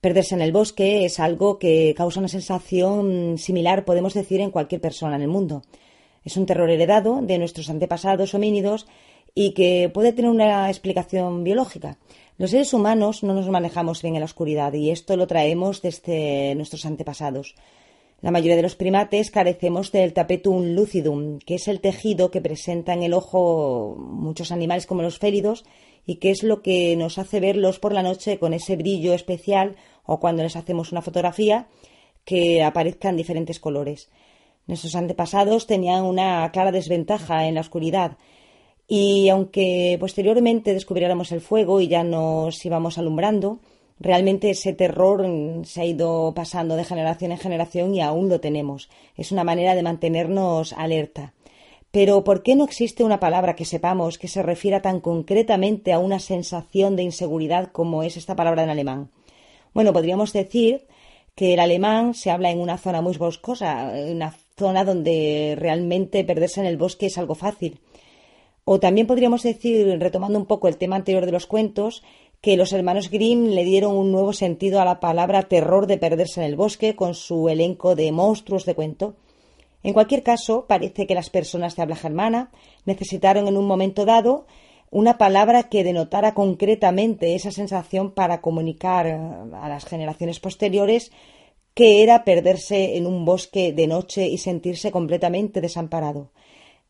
Perderse 0.00 0.34
en 0.34 0.40
el 0.40 0.52
bosque 0.52 1.04
es 1.04 1.20
algo 1.20 1.58
que 1.58 1.92
causa 1.94 2.20
una 2.20 2.28
sensación 2.28 3.36
similar, 3.36 3.84
podemos 3.84 4.14
decir, 4.14 4.40
en 4.40 4.52
cualquier 4.52 4.80
persona 4.80 5.16
en 5.16 5.22
el 5.22 5.28
mundo. 5.28 5.64
Es 6.24 6.38
un 6.38 6.46
terror 6.46 6.70
heredado 6.70 7.20
de 7.20 7.36
nuestros 7.36 7.68
antepasados 7.68 8.32
homínidos 8.32 8.86
y 9.34 9.52
que 9.52 9.90
puede 9.92 10.14
tener 10.14 10.30
una 10.30 10.70
explicación 10.70 11.44
biológica. 11.44 11.98
Los 12.36 12.50
seres 12.50 12.74
humanos 12.74 13.22
no 13.22 13.32
nos 13.32 13.48
manejamos 13.48 14.02
bien 14.02 14.16
en 14.16 14.20
la 14.20 14.24
oscuridad 14.24 14.72
y 14.72 14.90
esto 14.90 15.16
lo 15.16 15.28
traemos 15.28 15.82
desde 15.82 16.56
nuestros 16.56 16.84
antepasados. 16.84 17.54
La 18.22 18.32
mayoría 18.32 18.56
de 18.56 18.62
los 18.62 18.74
primates 18.74 19.30
carecemos 19.30 19.92
del 19.92 20.12
tapetum 20.12 20.74
lucidum, 20.74 21.38
que 21.38 21.54
es 21.54 21.68
el 21.68 21.80
tejido 21.80 22.32
que 22.32 22.40
presenta 22.40 22.92
en 22.92 23.04
el 23.04 23.14
ojo 23.14 23.94
muchos 23.96 24.50
animales 24.50 24.86
como 24.86 25.02
los 25.02 25.20
félidos 25.20 25.64
y 26.06 26.16
que 26.16 26.32
es 26.32 26.42
lo 26.42 26.60
que 26.60 26.96
nos 26.96 27.18
hace 27.18 27.38
verlos 27.38 27.78
por 27.78 27.92
la 27.92 28.02
noche 28.02 28.40
con 28.40 28.52
ese 28.52 28.74
brillo 28.74 29.14
especial 29.14 29.76
o 30.04 30.18
cuando 30.18 30.42
les 30.42 30.56
hacemos 30.56 30.90
una 30.90 31.02
fotografía 31.02 31.68
que 32.24 32.64
aparezcan 32.64 33.16
diferentes 33.16 33.60
colores. 33.60 34.10
Nuestros 34.66 34.96
antepasados 34.96 35.68
tenían 35.68 36.02
una 36.02 36.50
clara 36.50 36.72
desventaja 36.72 37.46
en 37.46 37.54
la 37.54 37.60
oscuridad 37.60 38.16
y 38.86 39.28
aunque 39.28 39.96
posteriormente 39.98 40.74
descubriéramos 40.74 41.32
el 41.32 41.40
fuego 41.40 41.80
y 41.80 41.88
ya 41.88 42.04
nos 42.04 42.64
íbamos 42.64 42.98
alumbrando, 42.98 43.60
realmente 43.98 44.50
ese 44.50 44.72
terror 44.72 45.24
se 45.64 45.80
ha 45.80 45.84
ido 45.84 46.32
pasando 46.34 46.76
de 46.76 46.84
generación 46.84 47.32
en 47.32 47.38
generación 47.38 47.94
y 47.94 48.00
aún 48.00 48.28
lo 48.28 48.40
tenemos. 48.40 48.90
Es 49.16 49.32
una 49.32 49.44
manera 49.44 49.74
de 49.74 49.82
mantenernos 49.82 50.72
alerta. 50.74 51.32
Pero 51.90 52.24
¿por 52.24 52.42
qué 52.42 52.56
no 52.56 52.64
existe 52.64 53.04
una 53.04 53.20
palabra 53.20 53.54
que 53.54 53.64
sepamos 53.64 54.18
que 54.18 54.26
se 54.26 54.42
refiera 54.42 54.82
tan 54.82 55.00
concretamente 55.00 55.92
a 55.92 56.00
una 56.00 56.18
sensación 56.18 56.96
de 56.96 57.04
inseguridad 57.04 57.70
como 57.70 58.02
es 58.02 58.16
esta 58.16 58.34
palabra 58.34 58.64
en 58.64 58.70
alemán? 58.70 59.10
Bueno, 59.72 59.92
podríamos 59.92 60.32
decir 60.32 60.86
que 61.36 61.54
el 61.54 61.60
alemán 61.60 62.14
se 62.14 62.30
habla 62.32 62.50
en 62.50 62.60
una 62.60 62.78
zona 62.78 63.00
muy 63.00 63.16
boscosa, 63.16 63.92
una 64.10 64.36
zona 64.56 64.84
donde 64.84 65.54
realmente 65.56 66.24
perderse 66.24 66.60
en 66.60 66.66
el 66.66 66.76
bosque 66.76 67.06
es 67.06 67.16
algo 67.16 67.36
fácil. 67.36 67.80
O 68.64 68.80
también 68.80 69.06
podríamos 69.06 69.42
decir, 69.42 69.98
retomando 70.00 70.38
un 70.38 70.46
poco 70.46 70.68
el 70.68 70.78
tema 70.78 70.96
anterior 70.96 71.26
de 71.26 71.32
los 71.32 71.46
cuentos, 71.46 72.02
que 72.40 72.56
los 72.56 72.72
hermanos 72.72 73.10
Grimm 73.10 73.48
le 73.48 73.64
dieron 73.64 73.96
un 73.96 74.12
nuevo 74.12 74.32
sentido 74.32 74.80
a 74.80 74.84
la 74.84 75.00
palabra 75.00 75.44
terror 75.44 75.86
de 75.86 75.98
perderse 75.98 76.40
en 76.40 76.46
el 76.46 76.56
bosque 76.56 76.94
con 76.94 77.14
su 77.14 77.48
elenco 77.48 77.94
de 77.94 78.12
monstruos 78.12 78.64
de 78.64 78.74
cuento. 78.74 79.16
En 79.82 79.92
cualquier 79.92 80.22
caso, 80.22 80.66
parece 80.66 81.06
que 81.06 81.14
las 81.14 81.30
personas 81.30 81.76
de 81.76 81.82
habla 81.82 81.96
germana 81.96 82.50
necesitaron 82.86 83.48
en 83.48 83.56
un 83.56 83.66
momento 83.66 84.04
dado 84.06 84.46
una 84.90 85.18
palabra 85.18 85.64
que 85.64 85.84
denotara 85.84 86.34
concretamente 86.34 87.34
esa 87.34 87.50
sensación 87.50 88.12
para 88.12 88.40
comunicar 88.40 89.06
eh, 89.06 89.18
a 89.60 89.68
las 89.68 89.84
generaciones 89.84 90.40
posteriores 90.40 91.12
que 91.74 92.02
era 92.02 92.24
perderse 92.24 92.96
en 92.96 93.06
un 93.06 93.24
bosque 93.24 93.72
de 93.72 93.86
noche 93.88 94.28
y 94.28 94.38
sentirse 94.38 94.92
completamente 94.92 95.60
desamparado. 95.60 96.30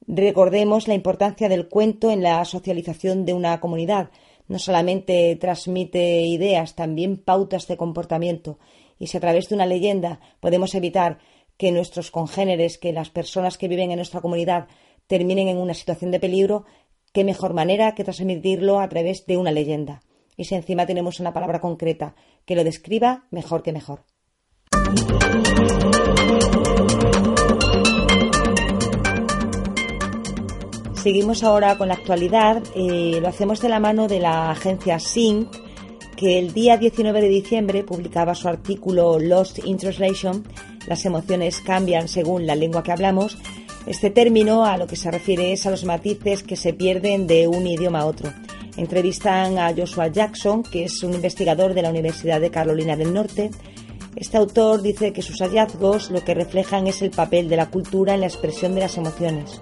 Recordemos 0.07 0.87
la 0.87 0.95
importancia 0.95 1.49
del 1.49 1.69
cuento 1.69 2.11
en 2.11 2.23
la 2.23 2.45
socialización 2.45 3.25
de 3.25 3.33
una 3.33 3.59
comunidad. 3.61 4.11
No 4.49 4.59
solamente 4.59 5.37
transmite 5.37 6.23
ideas, 6.23 6.75
también 6.75 7.17
pautas 7.17 7.67
de 7.67 7.77
comportamiento. 7.77 8.59
Y 8.99 9.07
si 9.07 9.17
a 9.17 9.21
través 9.21 9.49
de 9.49 9.55
una 9.55 9.67
leyenda 9.67 10.21
podemos 10.41 10.75
evitar 10.75 11.19
que 11.57 11.73
nuestros 11.73 12.11
congéneres, 12.11 12.79
que 12.79 12.93
las 12.93 13.11
personas 13.11 13.57
que 13.57 13.69
viven 13.69 13.91
en 13.91 13.97
nuestra 13.97 14.21
comunidad 14.21 14.69
terminen 15.07 15.49
en 15.49 15.59
una 15.59 15.75
situación 15.75 16.11
de 16.11 16.21
peligro, 16.21 16.65
qué 17.13 17.25
mejor 17.25 17.55
manera 17.55 17.95
que 17.95 18.05
transmitirlo 18.05 18.81
a 18.81 18.89
través 18.89 19.25
de 19.27 19.37
una 19.37 19.53
leyenda. 19.53 20.03
Y 20.37 20.45
si 20.45 20.55
encima 20.55 20.85
tenemos 20.85 21.21
una 21.21 21.33
palabra 21.33 21.61
concreta 21.61 22.15
que 22.45 22.57
lo 22.57 22.65
describa, 22.65 23.27
mejor 23.31 23.63
que 23.63 23.73
mejor. 23.73 24.05
Seguimos 31.05 31.45
ahora 31.45 31.77
con 31.77 31.89
la 31.89 31.95
actualidad. 31.95 32.63
Eh, 32.75 33.19
lo 33.21 33.29
hacemos 33.29 33.61
de 33.61 33.69
la 33.69 33.79
mano 33.79 34.09
de 34.09 34.21
la 34.21 34.51
agencia 34.51 34.99
Sync, 34.99 35.55
que 36.17 36.39
el 36.39 36.55
día 36.55 36.79
19 36.79 37.21
de 37.21 37.29
diciembre 37.29 37.85
publicaba 37.85 38.35
su 38.35 38.49
artículo 38.49 39.19
Lost 39.19 39.59
in 39.67 39.77
Translation 39.77 40.43
las 40.87 41.05
emociones 41.05 41.61
cambian 41.61 42.09
según 42.09 42.47
la 42.47 42.55
lengua 42.55 42.83
que 42.83 42.93
hablamos, 42.93 43.37
este 43.87 44.09
término 44.09 44.65
a 44.65 44.79
lo 44.79 44.87
que 44.87 44.97
se 44.97 45.11
refiere 45.11 45.53
es 45.53 45.67
a 45.67 45.71
los 45.71 45.85
matices 45.85 46.43
que 46.43 46.57
se 46.57 46.73
pierden 46.73 47.27
de 47.27 47.49
un 47.49 47.67
idioma 47.67 48.01
a 48.01 48.07
otro. 48.07 48.33
Entrevistan 48.79 49.59
a 49.59 49.75
Joshua 49.77 50.09
Jackson, 50.09 50.63
que 50.63 50.85
es 50.85 51.03
un 51.03 51.13
investigador 51.13 51.75
de 51.75 51.83
la 51.83 51.91
Universidad 51.91 52.41
de 52.41 52.51
Carolina 52.51 52.97
del 52.97 53.13
Norte. 53.13 53.51
Este 54.17 54.39
autor 54.39 54.81
dice 54.81 55.13
que 55.13 55.21
sus 55.21 55.41
hallazgos 55.41 56.11
lo 56.11 56.25
que 56.25 56.33
reflejan 56.33 56.87
es 56.87 57.03
el 57.03 57.11
papel 57.11 57.51
de 57.51 57.57
la 57.57 57.67
cultura 57.67 58.15
en 58.15 58.21
la 58.21 58.27
expresión 58.27 58.75
de 58.75 58.81
las 58.81 58.97
emociones. 58.97 59.61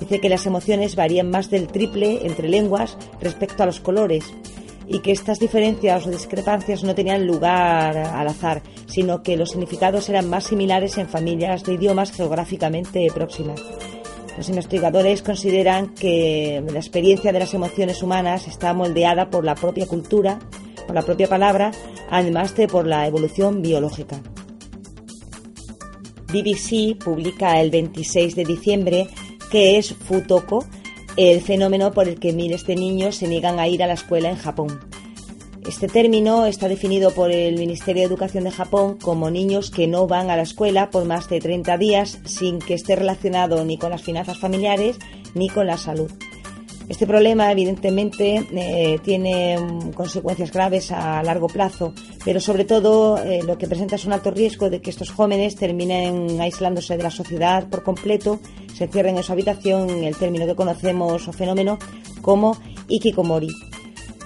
Dice 0.00 0.20
que 0.20 0.28
las 0.28 0.46
emociones 0.46 0.96
varían 0.96 1.30
más 1.30 1.50
del 1.50 1.66
triple 1.66 2.26
entre 2.26 2.48
lenguas 2.48 2.96
respecto 3.20 3.62
a 3.62 3.66
los 3.66 3.80
colores 3.80 4.32
y 4.86 5.00
que 5.00 5.12
estas 5.12 5.38
diferencias 5.38 6.06
o 6.06 6.10
discrepancias 6.10 6.82
no 6.82 6.94
tenían 6.94 7.26
lugar 7.26 7.96
al 7.96 8.28
azar, 8.28 8.62
sino 8.86 9.22
que 9.22 9.36
los 9.36 9.50
significados 9.50 10.08
eran 10.08 10.30
más 10.30 10.44
similares 10.44 10.96
en 10.96 11.08
familias 11.08 11.62
de 11.64 11.74
idiomas 11.74 12.10
geográficamente 12.12 13.06
próximas. 13.14 13.60
Los 14.38 14.48
investigadores 14.48 15.22
consideran 15.22 15.94
que 15.94 16.62
la 16.72 16.78
experiencia 16.78 17.32
de 17.32 17.40
las 17.40 17.54
emociones 17.54 18.02
humanas 18.02 18.46
está 18.46 18.72
moldeada 18.72 19.30
por 19.30 19.44
la 19.44 19.56
propia 19.56 19.86
cultura, 19.86 20.38
por 20.86 20.94
la 20.94 21.02
propia 21.02 21.26
palabra, 21.26 21.72
además 22.08 22.54
de 22.54 22.68
por 22.68 22.86
la 22.86 23.06
evolución 23.06 23.60
biológica. 23.60 24.22
BBC 26.32 26.96
publica 27.02 27.60
el 27.60 27.70
26 27.70 28.36
de 28.36 28.44
diciembre 28.44 29.08
que 29.50 29.78
es 29.78 29.94
Futoko, 29.94 30.64
el 31.16 31.40
fenómeno 31.40 31.92
por 31.92 32.08
el 32.08 32.20
que 32.20 32.32
miles 32.32 32.66
de 32.66 32.76
niños 32.76 33.16
se 33.16 33.28
niegan 33.28 33.58
a 33.58 33.68
ir 33.68 33.82
a 33.82 33.86
la 33.86 33.94
escuela 33.94 34.30
en 34.30 34.36
Japón. 34.36 34.80
Este 35.66 35.86
término 35.86 36.46
está 36.46 36.66
definido 36.66 37.10
por 37.10 37.30
el 37.30 37.58
Ministerio 37.58 38.02
de 38.02 38.06
Educación 38.06 38.44
de 38.44 38.50
Japón 38.50 38.96
como 38.96 39.30
niños 39.30 39.70
que 39.70 39.86
no 39.86 40.06
van 40.06 40.30
a 40.30 40.36
la 40.36 40.42
escuela 40.42 40.90
por 40.90 41.04
más 41.04 41.28
de 41.28 41.40
30 41.40 41.76
días 41.76 42.18
sin 42.24 42.58
que 42.58 42.74
esté 42.74 42.96
relacionado 42.96 43.64
ni 43.64 43.76
con 43.76 43.90
las 43.90 44.02
finanzas 44.02 44.38
familiares 44.38 44.96
ni 45.34 45.50
con 45.50 45.66
la 45.66 45.76
salud. 45.76 46.10
Este 46.88 47.06
problema, 47.06 47.52
evidentemente, 47.52 48.46
eh, 48.50 48.98
tiene 49.04 49.58
mm, 49.58 49.92
consecuencias 49.92 50.50
graves 50.50 50.90
a 50.90 51.22
largo 51.22 51.46
plazo, 51.46 51.92
pero 52.24 52.40
sobre 52.40 52.64
todo 52.64 53.22
eh, 53.22 53.42
lo 53.42 53.58
que 53.58 53.66
presenta 53.66 53.96
es 53.96 54.06
un 54.06 54.14
alto 54.14 54.30
riesgo 54.30 54.70
de 54.70 54.80
que 54.80 54.88
estos 54.88 55.10
jóvenes 55.10 55.56
terminen 55.56 56.40
aislándose 56.40 56.96
de 56.96 57.02
la 57.02 57.10
sociedad 57.10 57.68
por 57.68 57.82
completo, 57.82 58.40
se 58.74 58.84
encierren 58.84 59.18
en 59.18 59.22
su 59.22 59.32
habitación, 59.32 60.02
el 60.02 60.16
término 60.16 60.46
que 60.46 60.54
conocemos 60.54 61.28
o 61.28 61.32
fenómeno 61.32 61.78
como 62.22 62.56
ikikomori. 62.88 63.50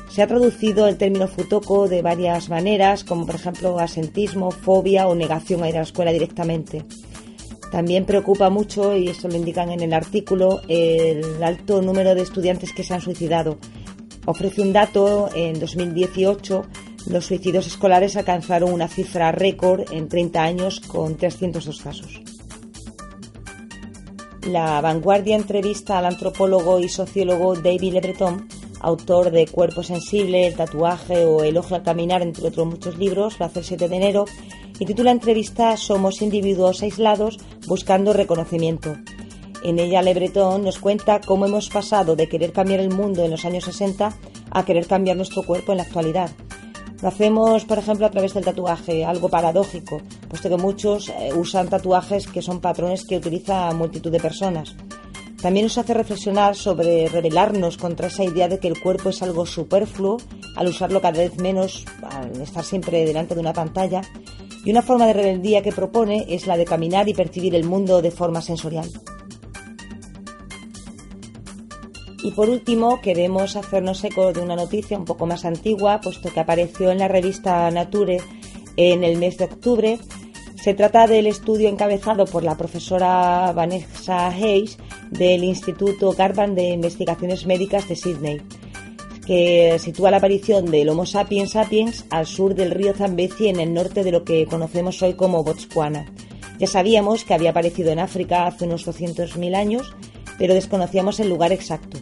Se 0.09 0.23
ha 0.23 0.29
traducido 0.29 0.87
el 0.87 0.99
término 0.99 1.27
futoko 1.27 1.89
de 1.89 2.03
varias 2.03 2.49
maneras, 2.49 3.03
como 3.03 3.27
por 3.27 3.35
ejemplo 3.35 3.81
asentismo, 3.81 4.53
fobia 4.53 5.09
o 5.09 5.17
negación 5.17 5.65
a 5.65 5.69
ir 5.69 5.75
a 5.75 5.79
la 5.79 5.85
escuela 5.85 6.13
directamente. 6.13 6.85
También 7.73 8.05
preocupa 8.05 8.51
mucho, 8.51 8.95
y 8.95 9.09
esto 9.09 9.29
lo 9.29 9.37
indican 9.37 9.71
en 9.71 9.81
el 9.81 9.95
artículo, 9.95 10.61
el 10.69 11.43
alto 11.43 11.81
número 11.81 12.15
de 12.15 12.21
estudiantes 12.21 12.75
que 12.75 12.85
se 12.85 12.93
han 12.93 13.01
suicidado. 13.01 13.57
Ofrece 14.27 14.61
un 14.61 14.75
dato, 14.75 15.31
en 15.35 15.59
2018 15.59 16.67
los 17.07 17.25
suicidios 17.25 17.67
escolares 17.67 18.17
alcanzaron 18.17 18.73
una 18.73 18.89
cifra 18.89 19.33
récord 19.33 19.91
en 19.91 20.09
30 20.09 20.43
años 20.43 20.81
con 20.81 21.17
302 21.17 21.81
casos. 21.81 22.21
La 24.47 24.81
vanguardia 24.83 25.35
entrevista 25.35 25.99
al 25.99 26.05
antropólogo 26.05 26.79
y 26.79 26.91
sociólogo 26.91 27.55
David 27.55 27.95
Le 27.95 28.01
Breton, 28.01 28.49
autor 28.83 29.31
de 29.31 29.47
Cuerpo 29.47 29.83
Sensible, 29.83 30.47
El 30.47 30.57
tatuaje 30.57 31.25
o 31.25 31.45
Elogio 31.45 31.77
al 31.77 31.83
caminar, 31.83 32.21
entre 32.21 32.49
otros 32.49 32.67
muchos 32.67 32.99
libros, 32.99 33.39
lo 33.39 33.47
hace 33.47 33.61
el 33.61 33.65
7 33.65 33.89
de 33.89 33.97
enero 33.97 34.25
y 34.79 34.85
titula 34.85 35.13
entrevista 35.13 35.77
Somos 35.77 36.21
individuos 36.21 36.83
aislados 36.83 37.39
buscando 37.67 38.13
reconocimiento. 38.13 38.97
En 39.63 39.79
ella 39.79 40.03
Le 40.03 40.13
Breton 40.13 40.65
nos 40.65 40.81
cuenta 40.81 41.21
cómo 41.21 41.47
hemos 41.47 41.71
pasado 41.71 42.17
de 42.17 42.29
querer 42.29 42.53
cambiar 42.53 42.81
el 42.81 42.91
mundo 42.91 43.25
en 43.25 43.31
los 43.31 43.45
años 43.45 43.65
60 43.65 44.13
a 44.51 44.65
querer 44.65 44.87
cambiar 44.87 45.17
nuestro 45.17 45.45
cuerpo 45.45 45.73
en 45.73 45.79
la 45.79 45.85
actualidad. 45.85 46.31
Lo 47.01 47.09
hacemos, 47.09 47.65
por 47.65 47.79
ejemplo, 47.79 48.07
a 48.07 48.11
través 48.11 48.35
del 48.35 48.45
tatuaje, 48.45 49.05
algo 49.05 49.29
paradójico, 49.29 50.01
puesto 50.29 50.49
que 50.49 50.57
muchos 50.57 51.09
eh, 51.09 51.31
usan 51.35 51.69
tatuajes 51.69 52.27
que 52.27 52.43
son 52.43 52.61
patrones 52.61 53.05
que 53.05 53.17
utiliza 53.17 53.73
multitud 53.73 54.11
de 54.11 54.21
personas. 54.21 54.77
También 55.43 55.67
nos 55.67 55.77
hace 55.77 55.93
reflexionar 55.93 56.55
sobre 56.55 57.09
rebelarnos 57.09 57.77
contra 57.77 58.07
esa 58.07 58.23
idea 58.23 58.47
de 58.47 58.61
que 58.61 58.69
el 58.69 58.81
cuerpo 58.81 59.09
es 59.09 59.23
algo 59.23 59.45
superfluo 59.45 60.19
al 60.55 60.69
usarlo 60.69 61.01
cada 61.01 61.19
vez 61.19 61.37
menos, 61.39 61.85
al 62.01 62.41
estar 62.41 62.65
siempre 62.65 63.05
delante 63.05 63.35
de 63.35 63.41
una 63.41 63.53
pantalla 63.53 64.03
y 64.65 64.71
una 64.71 64.83
forma 64.83 65.07
de 65.07 65.15
rebeldía 65.15 65.61
que 65.63 65.73
propone 65.73 66.27
es 66.29 66.47
la 66.47 66.57
de 66.57 66.65
caminar 66.65 67.09
y 67.09 67.15
percibir 67.15 67.57
el 67.57 67.65
mundo 67.65 68.01
de 68.01 68.13
forma 68.13 68.41
sensorial. 68.41 68.89
Y 72.23 72.31
por 72.31 72.49
último, 72.49 73.01
queremos 73.01 73.57
hacernos 73.57 74.05
eco 74.05 74.33
de 74.33 74.41
una 74.41 74.55
noticia 74.55 74.97
un 74.97 75.05
poco 75.05 75.27
más 75.27 75.45
antigua, 75.45 76.01
puesto 76.01 76.33
que 76.33 76.39
apareció 76.39 76.93
en 76.93 76.99
la 76.99 77.09
revista 77.09 77.69
Nature 77.73 78.19
en 78.77 79.03
el 79.03 79.19
mes 79.19 79.39
de 79.39 79.47
octubre. 79.47 79.99
Se 80.63 80.75
trata 80.75 81.09
del 81.09 81.27
estudio 81.27 81.69
encabezado 81.69 82.25
por 82.25 82.45
la 82.45 82.57
profesora 82.57 83.51
Vanessa 83.53 84.29
Hayes 84.29 84.79
del 85.11 85.43
Instituto 85.43 86.13
Garvan 86.13 86.55
de 86.55 86.71
Investigaciones 86.71 87.47
Médicas 87.47 87.89
de 87.89 87.97
Sydney 87.97 88.41
que 89.27 89.77
sitúa 89.81 90.13
la 90.13 90.19
aparición 90.19 90.67
del 90.67 90.89
Homo 90.89 91.05
sapiens 91.05 91.51
sapiens 91.51 92.05
al 92.11 92.27
sur 92.27 92.55
del 92.55 92.71
río 92.71 92.95
Zambezi 92.95 93.49
en 93.49 93.59
el 93.59 93.75
norte 93.75 94.05
de 94.05 94.13
lo 94.13 94.23
que 94.23 94.47
conocemos 94.47 95.03
hoy 95.03 95.15
como 95.15 95.43
Botswana. 95.43 96.07
Ya 96.61 96.69
sabíamos 96.69 97.25
que 97.25 97.35
había 97.35 97.51
aparecido 97.51 97.91
en 97.91 97.99
África 97.99 98.47
hace 98.47 98.65
unos 98.65 98.87
200.000 98.87 99.57
años, 99.57 99.93
pero 100.39 100.55
desconocíamos 100.55 101.19
el 101.19 101.29
lugar 101.29 101.51
exacto. 101.51 101.99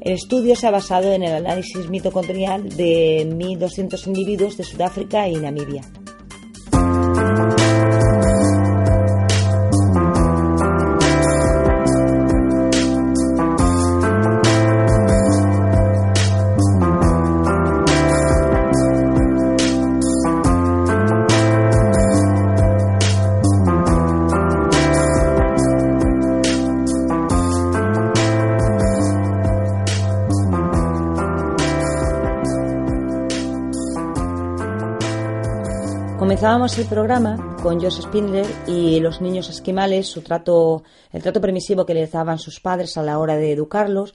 El 0.00 0.14
estudio 0.14 0.56
se 0.56 0.66
ha 0.66 0.72
basado 0.72 1.12
en 1.12 1.22
el 1.22 1.34
análisis 1.34 1.88
mitocondrial 1.88 2.68
de 2.68 3.28
1.200 3.28 4.08
individuos 4.08 4.56
de 4.56 4.64
Sudáfrica 4.64 5.28
y 5.28 5.36
Namibia. 5.36 5.82
Comenzábamos 36.42 36.76
el 36.78 36.86
programa 36.86 37.56
con 37.62 37.80
Josh 37.80 38.00
Spindler 38.00 38.46
y 38.66 38.98
los 38.98 39.20
niños 39.20 39.48
esquimales, 39.48 40.08
su 40.08 40.22
trato, 40.22 40.82
el 41.12 41.22
trato 41.22 41.40
permisivo 41.40 41.86
que 41.86 41.94
les 41.94 42.10
daban 42.10 42.40
sus 42.40 42.58
padres 42.58 42.96
a 42.96 43.04
la 43.04 43.20
hora 43.20 43.36
de 43.36 43.52
educarlos. 43.52 44.12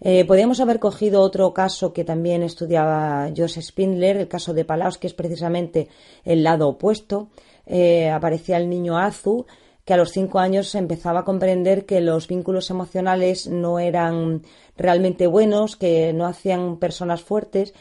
Eh, 0.00 0.24
podríamos 0.24 0.60
haber 0.60 0.78
cogido 0.78 1.20
otro 1.20 1.52
caso 1.52 1.92
que 1.92 2.04
también 2.04 2.44
estudiaba 2.44 3.28
Josh 3.36 3.60
Spindler, 3.60 4.18
el 4.18 4.28
caso 4.28 4.54
de 4.54 4.64
Palaos, 4.64 4.98
que 4.98 5.08
es 5.08 5.14
precisamente 5.14 5.88
el 6.24 6.44
lado 6.44 6.68
opuesto. 6.68 7.30
Eh, 7.66 8.08
aparecía 8.08 8.56
el 8.58 8.70
niño 8.70 8.96
Azu, 8.96 9.44
que 9.84 9.94
a 9.94 9.96
los 9.96 10.12
cinco 10.12 10.38
años 10.38 10.76
empezaba 10.76 11.20
a 11.20 11.24
comprender 11.24 11.86
que 11.86 12.00
los 12.00 12.28
vínculos 12.28 12.70
emocionales 12.70 13.48
no 13.48 13.80
eran 13.80 14.42
realmente 14.76 15.26
buenos, 15.26 15.74
que 15.74 16.12
no 16.12 16.24
hacían 16.24 16.76
personas 16.76 17.22
fuertes 17.22 17.74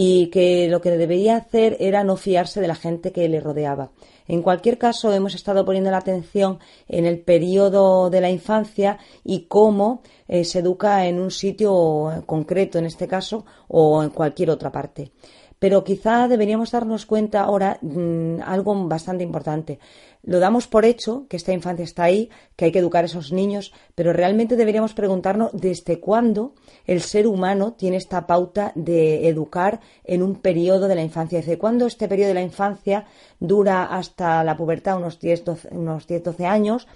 y 0.00 0.28
que 0.28 0.68
lo 0.68 0.80
que 0.80 0.92
debería 0.92 1.34
hacer 1.34 1.76
era 1.80 2.04
no 2.04 2.16
fiarse 2.16 2.60
de 2.60 2.68
la 2.68 2.76
gente 2.76 3.10
que 3.10 3.28
le 3.28 3.40
rodeaba. 3.40 3.90
En 4.28 4.42
cualquier 4.42 4.78
caso, 4.78 5.12
hemos 5.12 5.34
estado 5.34 5.64
poniendo 5.64 5.90
la 5.90 5.96
atención 5.96 6.60
en 6.86 7.04
el 7.04 7.18
periodo 7.18 8.08
de 8.08 8.20
la 8.20 8.30
infancia 8.30 9.00
y 9.24 9.46
cómo 9.48 10.02
eh, 10.28 10.44
se 10.44 10.60
educa 10.60 11.04
en 11.06 11.18
un 11.18 11.32
sitio 11.32 12.22
concreto, 12.26 12.78
en 12.78 12.86
este 12.86 13.08
caso, 13.08 13.44
o 13.66 14.00
en 14.04 14.10
cualquier 14.10 14.50
otra 14.50 14.70
parte. 14.70 15.10
Pero 15.58 15.84
quizá 15.84 16.28
deberíamos 16.28 16.70
darnos 16.70 17.06
cuenta 17.06 17.40
ahora 17.40 17.78
mm, 17.82 18.40
algo 18.44 18.74
bastante 18.86 19.24
importante. 19.24 19.78
Lo 20.22 20.40
damos 20.40 20.66
por 20.66 20.84
hecho, 20.84 21.26
que 21.28 21.36
esta 21.36 21.52
infancia 21.52 21.84
está 21.84 22.04
ahí, 22.04 22.28
que 22.56 22.66
hay 22.66 22.72
que 22.72 22.80
educar 22.80 23.04
a 23.04 23.06
esos 23.06 23.32
niños, 23.32 23.72
pero 23.94 24.12
realmente 24.12 24.56
deberíamos 24.56 24.92
preguntarnos 24.92 25.50
desde 25.52 26.00
cuándo 26.00 26.54
el 26.86 27.00
ser 27.00 27.26
humano 27.26 27.72
tiene 27.72 27.96
esta 27.96 28.26
pauta 28.26 28.72
de 28.74 29.28
educar 29.28 29.80
en 30.04 30.22
un 30.22 30.36
periodo 30.36 30.88
de 30.88 30.96
la 30.96 31.02
infancia. 31.02 31.38
Desde 31.38 31.58
cuándo 31.58 31.86
este 31.86 32.08
periodo 32.08 32.28
de 32.28 32.34
la 32.34 32.42
infancia 32.42 33.06
dura 33.38 33.84
hasta 33.84 34.42
la 34.44 34.56
pubertad, 34.56 34.98
unos 34.98 35.18
10, 35.18 35.44
12, 35.44 35.68
unos 35.72 36.06
10, 36.06 36.24
12 36.24 36.46
años, 36.46 36.88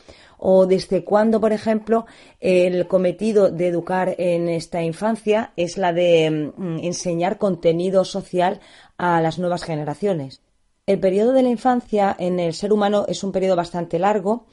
o 0.45 0.67
desde 0.67 1.05
cuándo, 1.05 1.41
por 1.41 1.53
ejemplo, 1.53 2.05
el 2.41 2.89
cometido 2.89 3.49
de 3.49 3.69
educar 3.69 4.17
en 4.19 4.49
esta 4.49 4.83
infancia 4.83 5.53
es 5.57 5.79
la 5.79 5.93
de 5.93 6.53
mm, 6.57 6.79
enseñar 6.83 7.39
contenido 7.39 8.05
social 8.05 8.61
a 8.99 9.21
las 9.21 9.39
nuevas 9.39 9.63
generaciones. 9.63 10.43
El 10.85 10.99
periodo 10.99 11.33
de 11.33 11.45
la 11.45 11.49
infancia 11.49 12.17
en 12.19 12.41
el 12.41 12.55
ser 12.55 12.73
humano 12.73 13.05
es 13.07 13.23
un 13.23 13.31
periodo 13.31 13.55
bastante 13.55 14.01
largo 14.01 14.47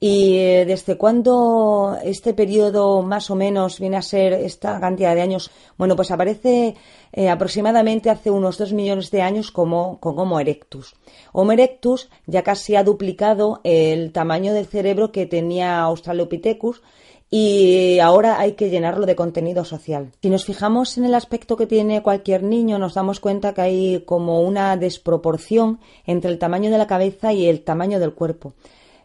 y 0.00 0.36
eh, 0.36 0.64
desde 0.64 0.96
cuándo 0.96 1.96
este 2.04 2.32
periodo 2.32 3.02
más 3.02 3.30
o 3.30 3.34
menos 3.34 3.80
viene 3.80 3.96
a 3.96 4.02
ser 4.02 4.32
esta 4.32 4.78
cantidad 4.78 5.14
de 5.14 5.22
años, 5.22 5.50
bueno, 5.76 5.96
pues 5.96 6.10
aparece 6.10 6.76
eh, 7.12 7.28
aproximadamente 7.28 8.08
hace 8.08 8.30
unos 8.30 8.58
dos 8.58 8.72
millones 8.72 9.10
de 9.10 9.22
años 9.22 9.50
como, 9.50 9.98
con 9.98 10.18
Homo 10.18 10.38
erectus. 10.38 10.94
Homo 11.32 11.52
erectus 11.52 12.10
ya 12.26 12.42
casi 12.42 12.76
ha 12.76 12.84
duplicado 12.84 13.60
el 13.64 14.12
tamaño 14.12 14.54
del 14.54 14.66
cerebro 14.66 15.10
que 15.10 15.26
tenía 15.26 15.80
Australopithecus 15.80 16.80
y 17.30 17.98
ahora 17.98 18.40
hay 18.40 18.52
que 18.52 18.70
llenarlo 18.70 19.04
de 19.04 19.16
contenido 19.16 19.64
social. 19.64 20.12
Si 20.22 20.30
nos 20.30 20.44
fijamos 20.44 20.96
en 20.96 21.04
el 21.04 21.14
aspecto 21.14 21.56
que 21.56 21.66
tiene 21.66 22.02
cualquier 22.02 22.42
niño, 22.42 22.78
nos 22.78 22.94
damos 22.94 23.20
cuenta 23.20 23.52
que 23.52 23.60
hay 23.60 24.04
como 24.06 24.40
una 24.40 24.76
desproporción 24.76 25.80
entre 26.06 26.30
el 26.30 26.38
tamaño 26.38 26.70
de 26.70 26.78
la 26.78 26.86
cabeza 26.86 27.32
y 27.32 27.46
el 27.46 27.62
tamaño 27.62 27.98
del 28.00 28.14
cuerpo. 28.14 28.54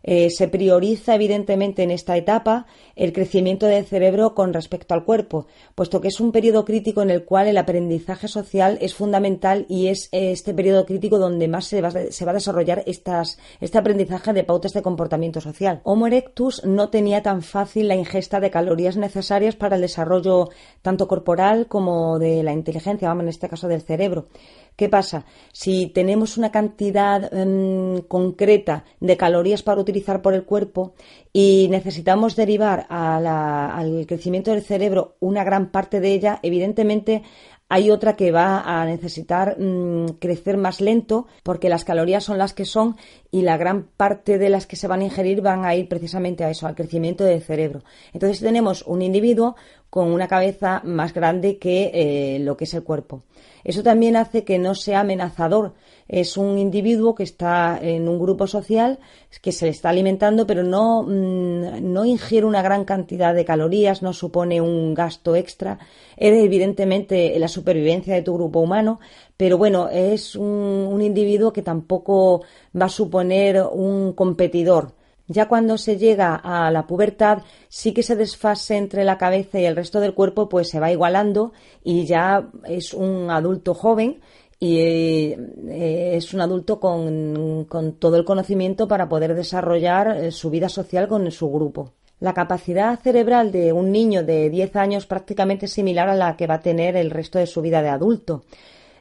Eh, 0.03 0.29
se 0.29 0.49
prioriza 0.49 1.15
evidentemente 1.15 1.81
en 1.81 1.91
esta 1.91 2.17
etapa 2.17 2.65
el 2.95 3.13
crecimiento 3.13 3.65
del 3.67 3.85
cerebro 3.85 4.35
con 4.35 4.53
respecto 4.53 4.93
al 4.93 5.05
cuerpo, 5.05 5.47
puesto 5.75 6.01
que 6.01 6.09
es 6.09 6.19
un 6.19 6.31
periodo 6.31 6.65
crítico 6.65 7.01
en 7.01 7.09
el 7.09 7.23
cual 7.23 7.47
el 7.47 7.57
aprendizaje 7.57 8.27
social 8.27 8.77
es 8.81 8.93
fundamental 8.93 9.65
y 9.69 9.87
es 9.87 10.09
este 10.11 10.53
periodo 10.53 10.85
crítico 10.85 11.17
donde 11.17 11.47
más 11.47 11.65
se 11.65 11.81
va, 11.81 11.89
a 11.89 12.33
desarrollar 12.33 12.83
este 12.85 13.77
aprendizaje 13.77 14.33
de 14.33 14.43
pautas 14.43 14.73
de 14.73 14.81
comportamiento 14.81 15.39
social. 15.39 15.81
Homo 15.83 16.07
erectus 16.07 16.63
no 16.65 16.89
tenía 16.89 17.23
tan 17.23 17.41
fácil 17.41 17.87
la 17.87 17.95
ingesta 17.95 18.39
de 18.39 18.51
calorías 18.51 18.97
necesarias 18.97 19.55
para 19.55 19.77
el 19.77 19.81
desarrollo 19.81 20.49
tanto 20.81 21.07
corporal 21.07 21.67
como 21.67 22.19
de 22.19 22.43
la 22.43 22.51
inteligencia, 22.51 23.07
vamos 23.07 23.23
en 23.23 23.29
este 23.29 23.49
caso 23.49 23.67
del 23.67 23.81
cerebro. 23.81 24.27
¿Qué 24.75 24.89
pasa? 24.89 25.25
Si 25.51 25.87
tenemos 25.87 26.37
una 26.37 26.51
cantidad 26.51 27.31
em, 27.33 28.01
concreta 28.01 28.85
de 28.99 29.17
calorías 29.17 29.61
para 29.61 29.79
utilizar 29.79 30.21
por 30.21 30.33
el 30.33 30.45
cuerpo 30.45 30.95
y 31.31 31.67
necesitamos 31.69 32.35
derivar 32.35 32.87
al 32.89 34.05
crecimiento 34.07 34.51
del 34.51 34.63
cerebro 34.63 35.15
una 35.19 35.43
gran 35.43 35.71
parte 35.71 35.99
de 35.99 36.13
ella, 36.13 36.39
evidentemente 36.41 37.21
hay 37.69 37.89
otra 37.89 38.15
que 38.15 38.31
va 38.31 38.61
a 38.61 38.85
necesitar 38.85 39.59
mm, 39.59 40.19
crecer 40.19 40.57
más 40.57 40.79
lento 40.79 41.25
porque 41.41 41.69
las 41.69 41.83
calorías 41.83 42.23
son 42.23 42.37
las 42.37 42.53
que 42.53 42.65
son 42.65 42.97
y 43.31 43.41
la 43.41 43.57
gran 43.57 43.87
parte 43.97 44.37
de 44.37 44.49
las 44.49 44.67
que 44.67 44.75
se 44.75 44.87
van 44.87 45.01
a 45.01 45.05
ingerir 45.05 45.41
van 45.41 45.65
a 45.65 45.75
ir 45.75 45.87
precisamente 45.87 46.43
a 46.43 46.51
eso, 46.51 46.67
al 46.67 46.75
crecimiento 46.75 47.23
del 47.23 47.41
cerebro. 47.41 47.83
Entonces 48.13 48.41
tenemos 48.41 48.83
un 48.85 49.01
individuo 49.01 49.55
con 49.93 50.11
una 50.11 50.27
cabeza 50.27 50.81
más 50.85 51.13
grande 51.13 51.59
que 51.59 51.91
eh, 51.93 52.39
lo 52.39 52.57
que 52.57 52.63
es 52.63 52.73
el 52.73 52.81
cuerpo. 52.81 53.21
Eso 53.63 53.83
también 53.83 54.15
hace 54.15 54.43
que 54.43 54.57
no 54.57 54.73
sea 54.73 55.01
amenazador. 55.01 55.75
Es 56.07 56.35
un 56.35 56.57
individuo 56.57 57.13
que 57.13 57.21
está 57.21 57.77
en 57.79 58.09
un 58.09 58.17
grupo 58.17 58.47
social, 58.47 58.97
que 59.39 59.51
se 59.51 59.65
le 59.65 59.71
está 59.71 59.89
alimentando, 59.89 60.47
pero 60.47 60.63
no, 60.63 61.03
mm, 61.03 61.93
no 61.93 62.05
ingiere 62.05 62.47
una 62.47 62.63
gran 62.63 62.85
cantidad 62.85 63.35
de 63.35 63.45
calorías, 63.45 64.01
no 64.01 64.13
supone 64.13 64.61
un 64.61 64.95
gasto 64.95 65.35
extra. 65.35 65.77
Es 66.17 66.43
evidentemente 66.43 67.37
la 67.37 67.47
supervivencia 67.47 68.15
de 68.15 68.23
tu 68.23 68.33
grupo 68.33 68.61
humano, 68.61 68.99
pero 69.37 69.59
bueno, 69.59 69.89
es 69.89 70.35
un 70.35 70.99
individuo 71.03 71.53
que 71.53 71.61
tampoco 71.61 72.41
va 72.75 72.87
a 72.87 72.89
suponer 72.89 73.61
un 73.61 74.13
competidor. 74.13 75.02
Ya 75.33 75.47
cuando 75.47 75.79
se 75.79 75.97
llega 75.97 76.35
a 76.35 76.69
la 76.69 76.85
pubertad, 76.85 77.39
sí 77.67 77.91
que 77.91 78.01
ese 78.01 78.15
desfase 78.15 78.77
entre 78.77 79.03
la 79.03 79.17
cabeza 79.17 79.59
y 79.59 79.65
el 79.65 79.75
resto 79.75 79.99
del 79.99 80.13
cuerpo 80.13 80.47
pues 80.47 80.69
se 80.69 80.79
va 80.79 80.91
igualando 80.91 81.53
y 81.83 82.05
ya 82.05 82.49
es 82.65 82.93
un 82.93 83.31
adulto 83.31 83.73
joven 83.73 84.21
y 84.59 84.77
eh, 84.77 86.15
es 86.15 86.35
un 86.35 86.41
adulto 86.41 86.79
con, 86.79 87.65
todo 87.97 88.15
el 88.15 88.25
conocimiento 88.25 88.87
para 88.87 89.09
poder 89.09 89.33
desarrollar 89.33 90.15
eh, 90.15 90.31
su 90.31 90.51
vida 90.51 90.69
social 90.69 91.07
con 91.07 91.31
su 91.31 91.51
grupo. 91.51 91.93
La 92.19 92.35
capacidad 92.35 92.99
cerebral 92.99 93.51
de 93.51 93.73
un 93.73 93.91
niño 93.91 94.23
de 94.23 94.51
10 94.51 94.75
años 94.75 95.07
prácticamente 95.07 95.65
es 95.65 95.73
similar 95.73 96.09
a 96.09 96.15
la 96.15 96.37
que 96.37 96.45
va 96.45 96.55
a 96.55 96.61
tener 96.61 96.95
el 96.95 97.09
resto 97.09 97.39
de 97.39 97.47
su 97.47 97.61
vida 97.61 97.81
de 97.81 97.89
adulto. 97.89 98.43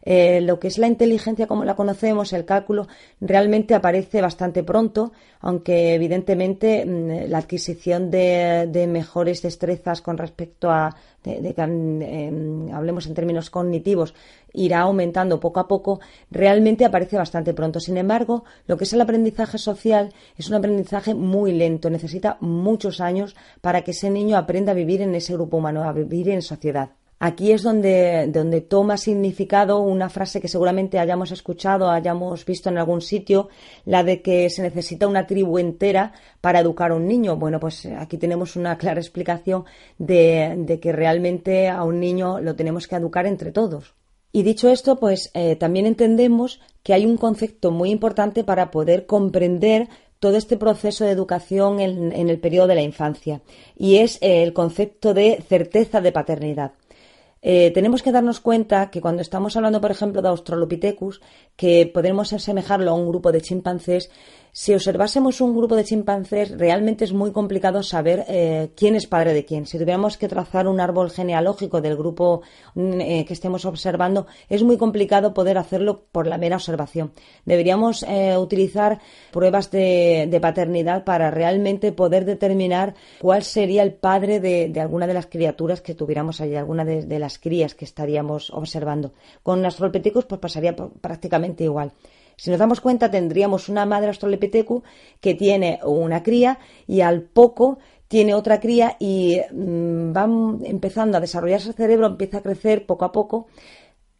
Eh, 0.05 0.41
lo 0.41 0.59
que 0.59 0.69
es 0.69 0.79
la 0.79 0.89
inteligencia 0.89 1.47
como 1.47 1.65
la 1.65 1.77
conocemos, 1.77 2.33
el 2.33 2.45
cálculo, 2.45 2.89
realmente 3.21 3.75
aparece 3.75 4.21
bastante 4.21 4.65
pronto, 4.65 5.13
aunque 5.41 5.95
evidentemente 5.95 6.85
mm, 6.85 7.31
la 7.31 7.39
adquisición 7.39 8.11
de, 8.11 8.89
mejores 8.89 9.43
destrezas 9.43 10.03
con 10.03 10.19
respecto 10.19 10.71
a, 10.71 10.97
em, 11.25 12.73
hablemos 12.75 13.07
en 13.07 13.15
términos 13.15 13.49
cognitivos, 13.49 14.15
irá 14.53 14.81
aumentando 14.81 15.39
poco 15.39 15.61
a 15.61 15.69
poco, 15.69 16.01
realmente 16.31 16.85
aparece 16.85 17.17
bastante 17.17 17.55
pronto. 17.55 17.79
Sin 17.79 17.97
embargo, 17.97 18.45
lo 18.67 18.77
que 18.77 18.85
es 18.85 18.93
el 18.93 19.01
aprendizaje 19.01 19.59
social 19.59 20.13
es 20.37 20.49
un 20.49 20.57
aprendizaje 20.57 21.15
muy 21.15 21.53
lento, 21.53 21.91
necesita 21.91 22.39
muchos 22.41 23.01
años 23.01 23.37
para 23.61 23.83
que 23.83 23.93
ese 23.93 24.11
niño 24.11 24.37
aprenda 24.37 24.73
a 24.73 24.75
vivir 24.75 25.01
en 25.01 25.15
ese 25.15 25.35
grupo 25.35 25.59
humano, 25.59 25.85
a 25.85 25.93
vivir 25.93 26.29
en 26.29 26.43
sociedad. 26.43 26.91
Aquí 27.25 27.53
es 27.53 27.63
donde, 27.63 28.67
toma 28.69 28.97
significado 28.97 29.79
una 29.79 30.09
frase 30.09 30.41
que 30.41 30.49
seguramente 30.49 30.99
hayamos 30.99 31.31
escuchado, 31.31 31.89
hayamos 31.89 32.45
visto 32.45 32.69
en 32.69 32.79
algún 32.79 33.01
sitio, 33.01 33.49
la 33.85 34.03
de 34.03 34.23
que 34.23 34.51
se 34.51 34.61
necesita 34.61 35.07
una 35.07 35.25
tribu 35.25 35.59
entera 35.59 36.15
para 36.41 36.59
educar 36.59 36.91
a 36.91 36.97
un 36.97 37.07
niño. 37.07 37.37
Bueno, 37.37 37.61
pues 37.61 37.87
aquí 37.87 38.19
tenemos 38.19 38.57
una 38.57 38.77
clara 38.83 38.99
explicación 38.99 39.67
de, 39.99 40.81
que 40.83 40.91
realmente 40.91 41.69
a 41.69 41.85
un 41.85 42.01
niño 42.01 42.41
lo 42.41 42.57
tenemos 42.57 42.89
que 42.89 42.97
educar 42.97 43.25
entre 43.27 43.53
todos. 43.53 43.95
Y 44.33 44.43
dicho 44.43 44.69
esto, 44.69 44.99
pues 44.99 45.31
eh, 45.35 45.55
también 45.55 45.87
entendemos 45.87 46.61
que 46.83 46.93
hay 46.93 47.07
un 47.07 47.17
concepto 47.17 47.71
muy 47.71 47.93
importante 47.93 48.43
para 48.43 48.73
poder 48.73 49.07
comprender 49.07 49.89
todo 50.19 50.37
este 50.37 50.57
proceso 50.57 51.05
de 51.05 51.13
educación 51.13 51.81
en 51.81 52.29
el 52.29 52.39
periodo 52.39 52.69
de 52.69 52.77
la 52.77 52.83
infancia 52.83 53.43
y 53.77 53.97
es 53.97 54.19
el 54.21 54.53
concepto 54.53 55.15
de 55.15 55.43
certeza 55.49 56.01
de 56.01 56.13
paternidad. 56.13 56.73
Eh, 57.43 57.73
tenemos 57.75 58.03
que 58.03 58.13
darnos 58.13 58.39
cuenta 58.39 58.91
que 58.91 59.01
cuando 59.01 59.21
estamos 59.21 59.57
hablando, 59.57 59.81
por 59.81 59.91
ejemplo, 59.91 60.23
de 60.23 60.29
Australopithecus, 60.29 61.21
que 61.57 61.91
podemos 61.93 62.33
asemejarlo 62.33 62.93
a 62.93 62.95
un 62.95 63.09
grupo 63.09 63.33
de 63.33 63.43
chimpancés, 63.43 64.11
si 64.55 64.75
observásemos 64.75 65.41
un 65.41 65.57
grupo 65.57 65.77
de 65.77 65.85
chimpancés, 65.85 66.51
realmente 66.51 67.07
es 67.07 67.15
muy 67.15 67.33
complicado 67.33 67.83
saber 67.83 68.27
eh, 68.29 68.69
quién 68.77 68.95
es 68.95 69.07
padre 69.07 69.33
de 69.33 69.47
quién. 69.47 69.65
Si 69.65 69.79
tuviéramos 69.79 70.19
que 70.19 70.29
trazar 70.29 70.69
un 70.69 70.79
árbol 70.79 71.11
genealógico 71.11 71.81
del 71.81 71.97
grupo 71.97 72.43
mm, 72.75 73.01
eh, 73.01 73.25
que 73.27 73.33
estemos 73.33 73.65
observando, 73.65 74.27
es 74.51 74.63
muy 74.63 74.77
complicado 74.77 75.33
poder 75.33 75.57
hacerlo 75.57 76.05
por 76.13 76.27
la 76.27 76.37
mera 76.37 76.57
observación. 76.57 77.13
Deberíamos 77.47 78.03
eh, 78.03 78.37
utilizar 78.37 79.01
pruebas 79.31 79.71
de, 79.71 80.39
paternidad 80.43 81.05
para 81.05 81.31
realmente 81.31 81.91
poder 81.93 82.27
determinar 82.27 82.95
cuál 83.23 83.45
sería 83.45 83.83
el 83.83 83.95
padre 83.95 84.39
de, 84.39 84.71
alguna 84.79 85.07
de 85.07 85.15
las 85.15 85.29
criaturas 85.29 85.81
que 85.81 85.95
tuviéramos 85.95 86.43
allí, 86.43 86.57
alguna 86.57 86.85
de, 86.85 87.19
las 87.19 87.39
crías 87.39 87.75
que 87.75 87.87
estaríamos 87.87 88.51
observando. 88.51 89.15
Con 89.43 89.65
Australopithecus 89.65 90.27
pues 90.27 90.41
pasaría 90.43 90.77
prácticamente 90.77 91.65
igual. 91.65 91.93
Si 92.37 92.51
nos 92.51 92.59
damos 92.59 92.81
cuenta, 92.81 93.11
tendríamos 93.11 93.69
una 93.69 93.87
madre 93.87 94.09
Australopithecus 94.09 94.83
que 95.21 95.35
tiene 95.35 95.81
una 95.85 96.23
cría 96.23 96.59
y 96.87 97.01
al 97.01 97.23
poco 97.23 97.79
tiene 98.09 98.35
otra 98.35 98.61
cría 98.61 98.97
y 98.99 99.41
mm, 99.53 100.13
va 100.17 100.29
empezando 100.65 101.17
a 101.17 101.21
desarrollarse 101.21 101.69
el 101.69 101.75
cerebro, 101.75 102.07
empieza 102.07 102.39
a 102.39 102.43
crecer 102.43 102.87
poco 102.87 103.05
a 103.05 103.13
poco, 103.13 103.47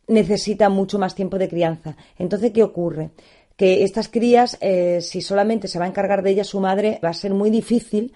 necesita 0.09 0.69
mucho 0.69 0.99
más 0.99 1.15
tiempo 1.15 1.39
de 1.39 1.49
crianza. 1.49 1.97
Entonces, 2.19 2.53
¿qué 2.53 2.63
ocurre? 2.63 3.11
que 3.57 3.85
estas 3.85 4.09
crías, 4.09 4.59
eh, 4.61 5.01
si 5.01 5.21
solamente 5.21 5.69
se 5.69 5.79
va 5.79 5.85
a 5.85 5.89
encargar 5.89 6.23
de 6.23 6.31
ellas 6.31 6.49
su 6.49 6.61
madre, 6.61 6.99
va 7.05 7.11
a 7.11 7.15
ser 7.15 7.33
muy 7.35 7.51
difícil 7.51 8.13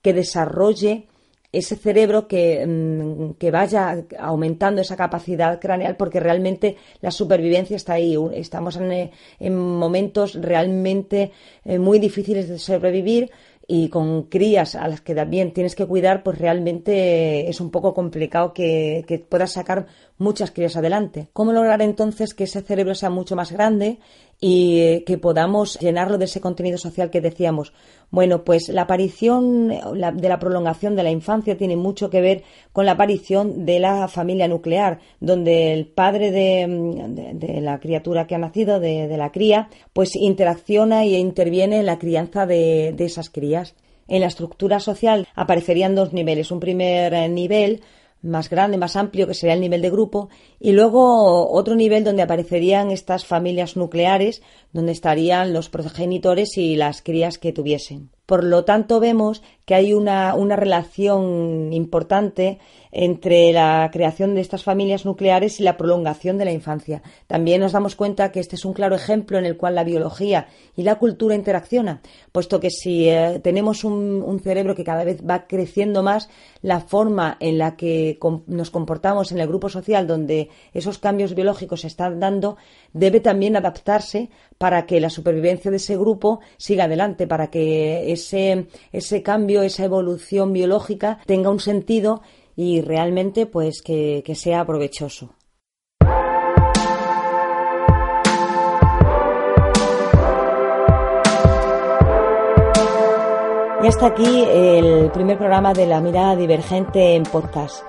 que 0.00 0.12
desarrolle 0.12 1.08
ese 1.58 1.76
cerebro 1.76 2.28
que, 2.28 2.64
mm, 2.66 3.34
que, 3.38 3.50
vaya 3.50 4.04
aumentando 4.18 4.80
esa 4.80 4.96
capacidad 4.96 5.60
craneal 5.60 5.96
porque 5.96 6.20
realmente 6.20 6.76
la 7.00 7.10
supervivencia 7.10 7.76
está 7.76 7.94
ahí. 7.94 8.16
Estamos 8.34 8.76
en, 8.76 9.10
en 9.38 9.56
momentos 9.56 10.34
realmente 10.34 11.32
eh, 11.64 11.78
muy 11.78 11.98
difíciles 11.98 12.48
de 12.48 12.58
sobrevivir 12.58 13.30
y 13.68 13.88
con 13.88 14.24
crías 14.24 14.76
a 14.76 14.86
las 14.86 15.00
que 15.00 15.14
también 15.14 15.52
tienes 15.52 15.74
que 15.74 15.86
cuidar, 15.86 16.22
pues 16.22 16.38
realmente 16.38 17.48
es 17.48 17.60
un 17.60 17.70
poco 17.70 17.94
complicado 17.94 18.52
que, 18.52 19.04
que 19.08 19.18
puedas 19.18 19.52
sacar 19.52 19.86
muchas 20.18 20.50
crías 20.50 20.76
adelante. 20.76 21.28
¿Cómo 21.32 21.52
lograr 21.52 21.82
entonces 21.82 22.34
que 22.34 22.44
ese 22.44 22.62
cerebro 22.62 22.94
sea 22.94 23.10
mucho 23.10 23.36
más 23.36 23.52
grande 23.52 23.98
y 24.40 24.80
eh, 24.80 25.04
que 25.06 25.18
podamos 25.18 25.78
llenarlo 25.78 26.18
de 26.18 26.26
ese 26.26 26.40
contenido 26.40 26.78
social 26.78 27.10
que 27.10 27.20
decíamos? 27.20 27.72
Bueno, 28.10 28.44
pues 28.44 28.68
la 28.68 28.82
aparición 28.82 29.68
de 29.68 30.28
la 30.28 30.38
prolongación 30.38 30.96
de 30.96 31.02
la 31.02 31.10
infancia 31.10 31.56
tiene 31.56 31.76
mucho 31.76 32.08
que 32.08 32.20
ver 32.20 32.44
con 32.72 32.86
la 32.86 32.92
aparición 32.92 33.66
de 33.66 33.80
la 33.80 34.08
familia 34.08 34.48
nuclear, 34.48 35.00
donde 35.20 35.72
el 35.72 35.86
padre 35.86 36.30
de, 36.30 37.60
la 37.60 37.80
criatura 37.80 38.26
que 38.26 38.34
ha 38.34 38.38
nacido, 38.38 38.80
de, 38.80 39.14
la 39.16 39.32
cría, 39.32 39.68
pues 39.92 40.16
interacciona 40.16 41.04
e 41.04 41.18
interviene 41.18 41.78
en 41.80 41.86
la 41.86 41.98
crianza 41.98 42.46
de, 42.46 42.94
de 42.96 43.04
esas 43.04 43.30
crías. 43.30 43.74
En 44.08 44.20
la 44.20 44.28
estructura 44.28 44.78
social 44.78 45.26
aparecerían 45.34 45.96
dos 45.96 46.12
niveles. 46.12 46.52
Un 46.52 46.60
primer 46.60 47.12
eh, 47.12 47.28
nivel 47.28 47.82
más 48.26 48.50
grande, 48.50 48.78
más 48.78 48.96
amplio, 48.96 49.26
que 49.26 49.34
sería 49.34 49.54
el 49.54 49.60
nivel 49.60 49.82
de 49.82 49.90
grupo, 49.90 50.28
y 50.60 50.72
luego 50.72 51.50
otro 51.50 51.74
nivel 51.74 52.04
donde 52.04 52.22
aparecerían 52.22 52.90
estas 52.90 53.24
familias 53.24 53.76
nucleares, 53.76 54.42
donde 54.72 54.92
estarían 54.92 55.52
los 55.52 55.68
progenitores 55.68 56.58
y 56.58 56.76
las 56.76 57.02
crías 57.02 57.38
que 57.38 57.52
tuviesen. 57.52 58.10
Por 58.26 58.44
lo 58.44 58.64
tanto, 58.64 59.00
vemos 59.00 59.42
que 59.64 59.74
hay 59.74 59.92
una, 59.92 60.34
una 60.34 60.56
relación 60.56 61.72
importante 61.72 62.58
entre 62.98 63.52
la 63.52 63.90
creación 63.92 64.34
de 64.34 64.40
estas 64.40 64.64
familias 64.64 65.04
nucleares 65.04 65.60
y 65.60 65.62
la 65.62 65.76
prolongación 65.76 66.38
de 66.38 66.46
la 66.46 66.52
infancia. 66.52 67.02
También 67.26 67.60
nos 67.60 67.72
damos 67.72 67.94
cuenta 67.94 68.32
que 68.32 68.40
este 68.40 68.56
es 68.56 68.64
un 68.64 68.72
claro 68.72 68.96
ejemplo 68.96 69.38
en 69.38 69.44
el 69.44 69.58
cual 69.58 69.74
la 69.74 69.84
biología 69.84 70.46
y 70.76 70.82
la 70.82 70.94
cultura 70.94 71.34
interaccionan, 71.34 72.00
puesto 72.32 72.58
que 72.58 72.70
si 72.70 73.08
eh, 73.08 73.40
tenemos 73.42 73.84
un, 73.84 74.40
cerebro 74.42 74.74
que 74.74 74.84
cada 74.84 75.04
vez 75.04 75.22
va 75.28 75.46
creciendo 75.46 76.02
más, 76.02 76.30
la 76.62 76.80
forma 76.80 77.36
en 77.40 77.58
la 77.58 77.76
que 77.76 78.18
nos 78.46 78.70
comportamos 78.70 79.32
en 79.32 79.40
el 79.40 79.48
grupo 79.48 79.68
social 79.68 80.06
donde 80.06 80.48
esos 80.72 80.98
cambios 80.98 81.34
biológicos 81.34 81.82
se 81.82 81.88
están 81.88 82.20
dando 82.20 82.56
debe 82.92 83.20
también 83.20 83.56
adaptarse 83.56 84.30
para 84.58 84.86
que 84.86 85.00
la 85.00 85.10
supervivencia 85.10 85.70
de 85.70 85.78
ese 85.78 85.96
grupo 85.96 86.40
siga 86.56 86.84
adelante, 86.84 87.26
para 87.26 87.48
que 87.48 88.12
ese, 88.16 88.66
ese 88.92 89.22
cambio, 89.22 89.62
esa 89.62 89.84
evolución 89.84 90.52
biológica 90.52 91.20
tenga 91.26 91.50
un 91.50 91.60
sentido 91.60 92.22
y 92.56 92.80
realmente 92.80 93.46
pues 93.46 93.82
que, 93.82 94.24
sea 94.34 94.64
provechoso. 94.64 95.34
Y 103.82 103.88
hasta 103.88 104.06
aquí 104.06 104.44
el 104.48 105.10
primer 105.12 105.38
programa 105.38 105.72
de 105.72 105.86
la 105.86 106.00
mirada 106.00 106.34
divergente 106.34 107.14
en 107.14 107.22
podcast. 107.22 107.84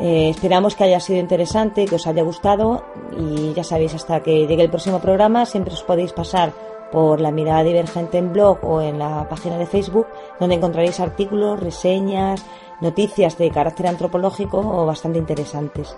Eh, 0.00 0.28
esperamos 0.28 0.76
que 0.76 0.84
haya 0.84 1.00
sido 1.00 1.20
interesante, 1.20 1.86
que 1.86 1.94
os 1.94 2.06
haya 2.06 2.22
gustado 2.22 2.84
y 3.16 3.54
ya 3.54 3.64
sabéis, 3.64 3.94
hasta 3.94 4.22
que 4.22 4.46
llegue 4.46 4.64
el 4.64 4.70
próximo 4.70 5.00
programa 5.00 5.46
siempre 5.46 5.72
os 5.72 5.82
podéis 5.82 6.12
pasar 6.12 6.52
por 6.90 7.20
la 7.20 7.30
mirada 7.30 7.62
divergente 7.62 8.18
en 8.18 8.32
blog 8.32 8.58
o 8.62 8.80
en 8.80 8.98
la 8.98 9.28
página 9.28 9.58
de 9.58 9.66
Facebook, 9.66 10.06
donde 10.40 10.56
encontraréis 10.56 11.00
artículos, 11.00 11.60
reseñas, 11.60 12.44
noticias 12.80 13.36
de 13.38 13.50
carácter 13.50 13.86
antropológico 13.86 14.58
o 14.58 14.86
bastante 14.86 15.18
interesantes. 15.18 15.96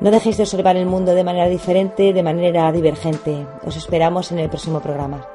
No 0.00 0.10
dejéis 0.10 0.36
de 0.36 0.42
observar 0.42 0.76
el 0.76 0.86
mundo 0.86 1.14
de 1.14 1.24
manera 1.24 1.48
diferente, 1.48 2.12
de 2.12 2.22
manera 2.22 2.70
divergente. 2.72 3.46
Os 3.66 3.76
esperamos 3.76 4.30
en 4.32 4.38
el 4.38 4.48
próximo 4.48 4.80
programa. 4.80 5.33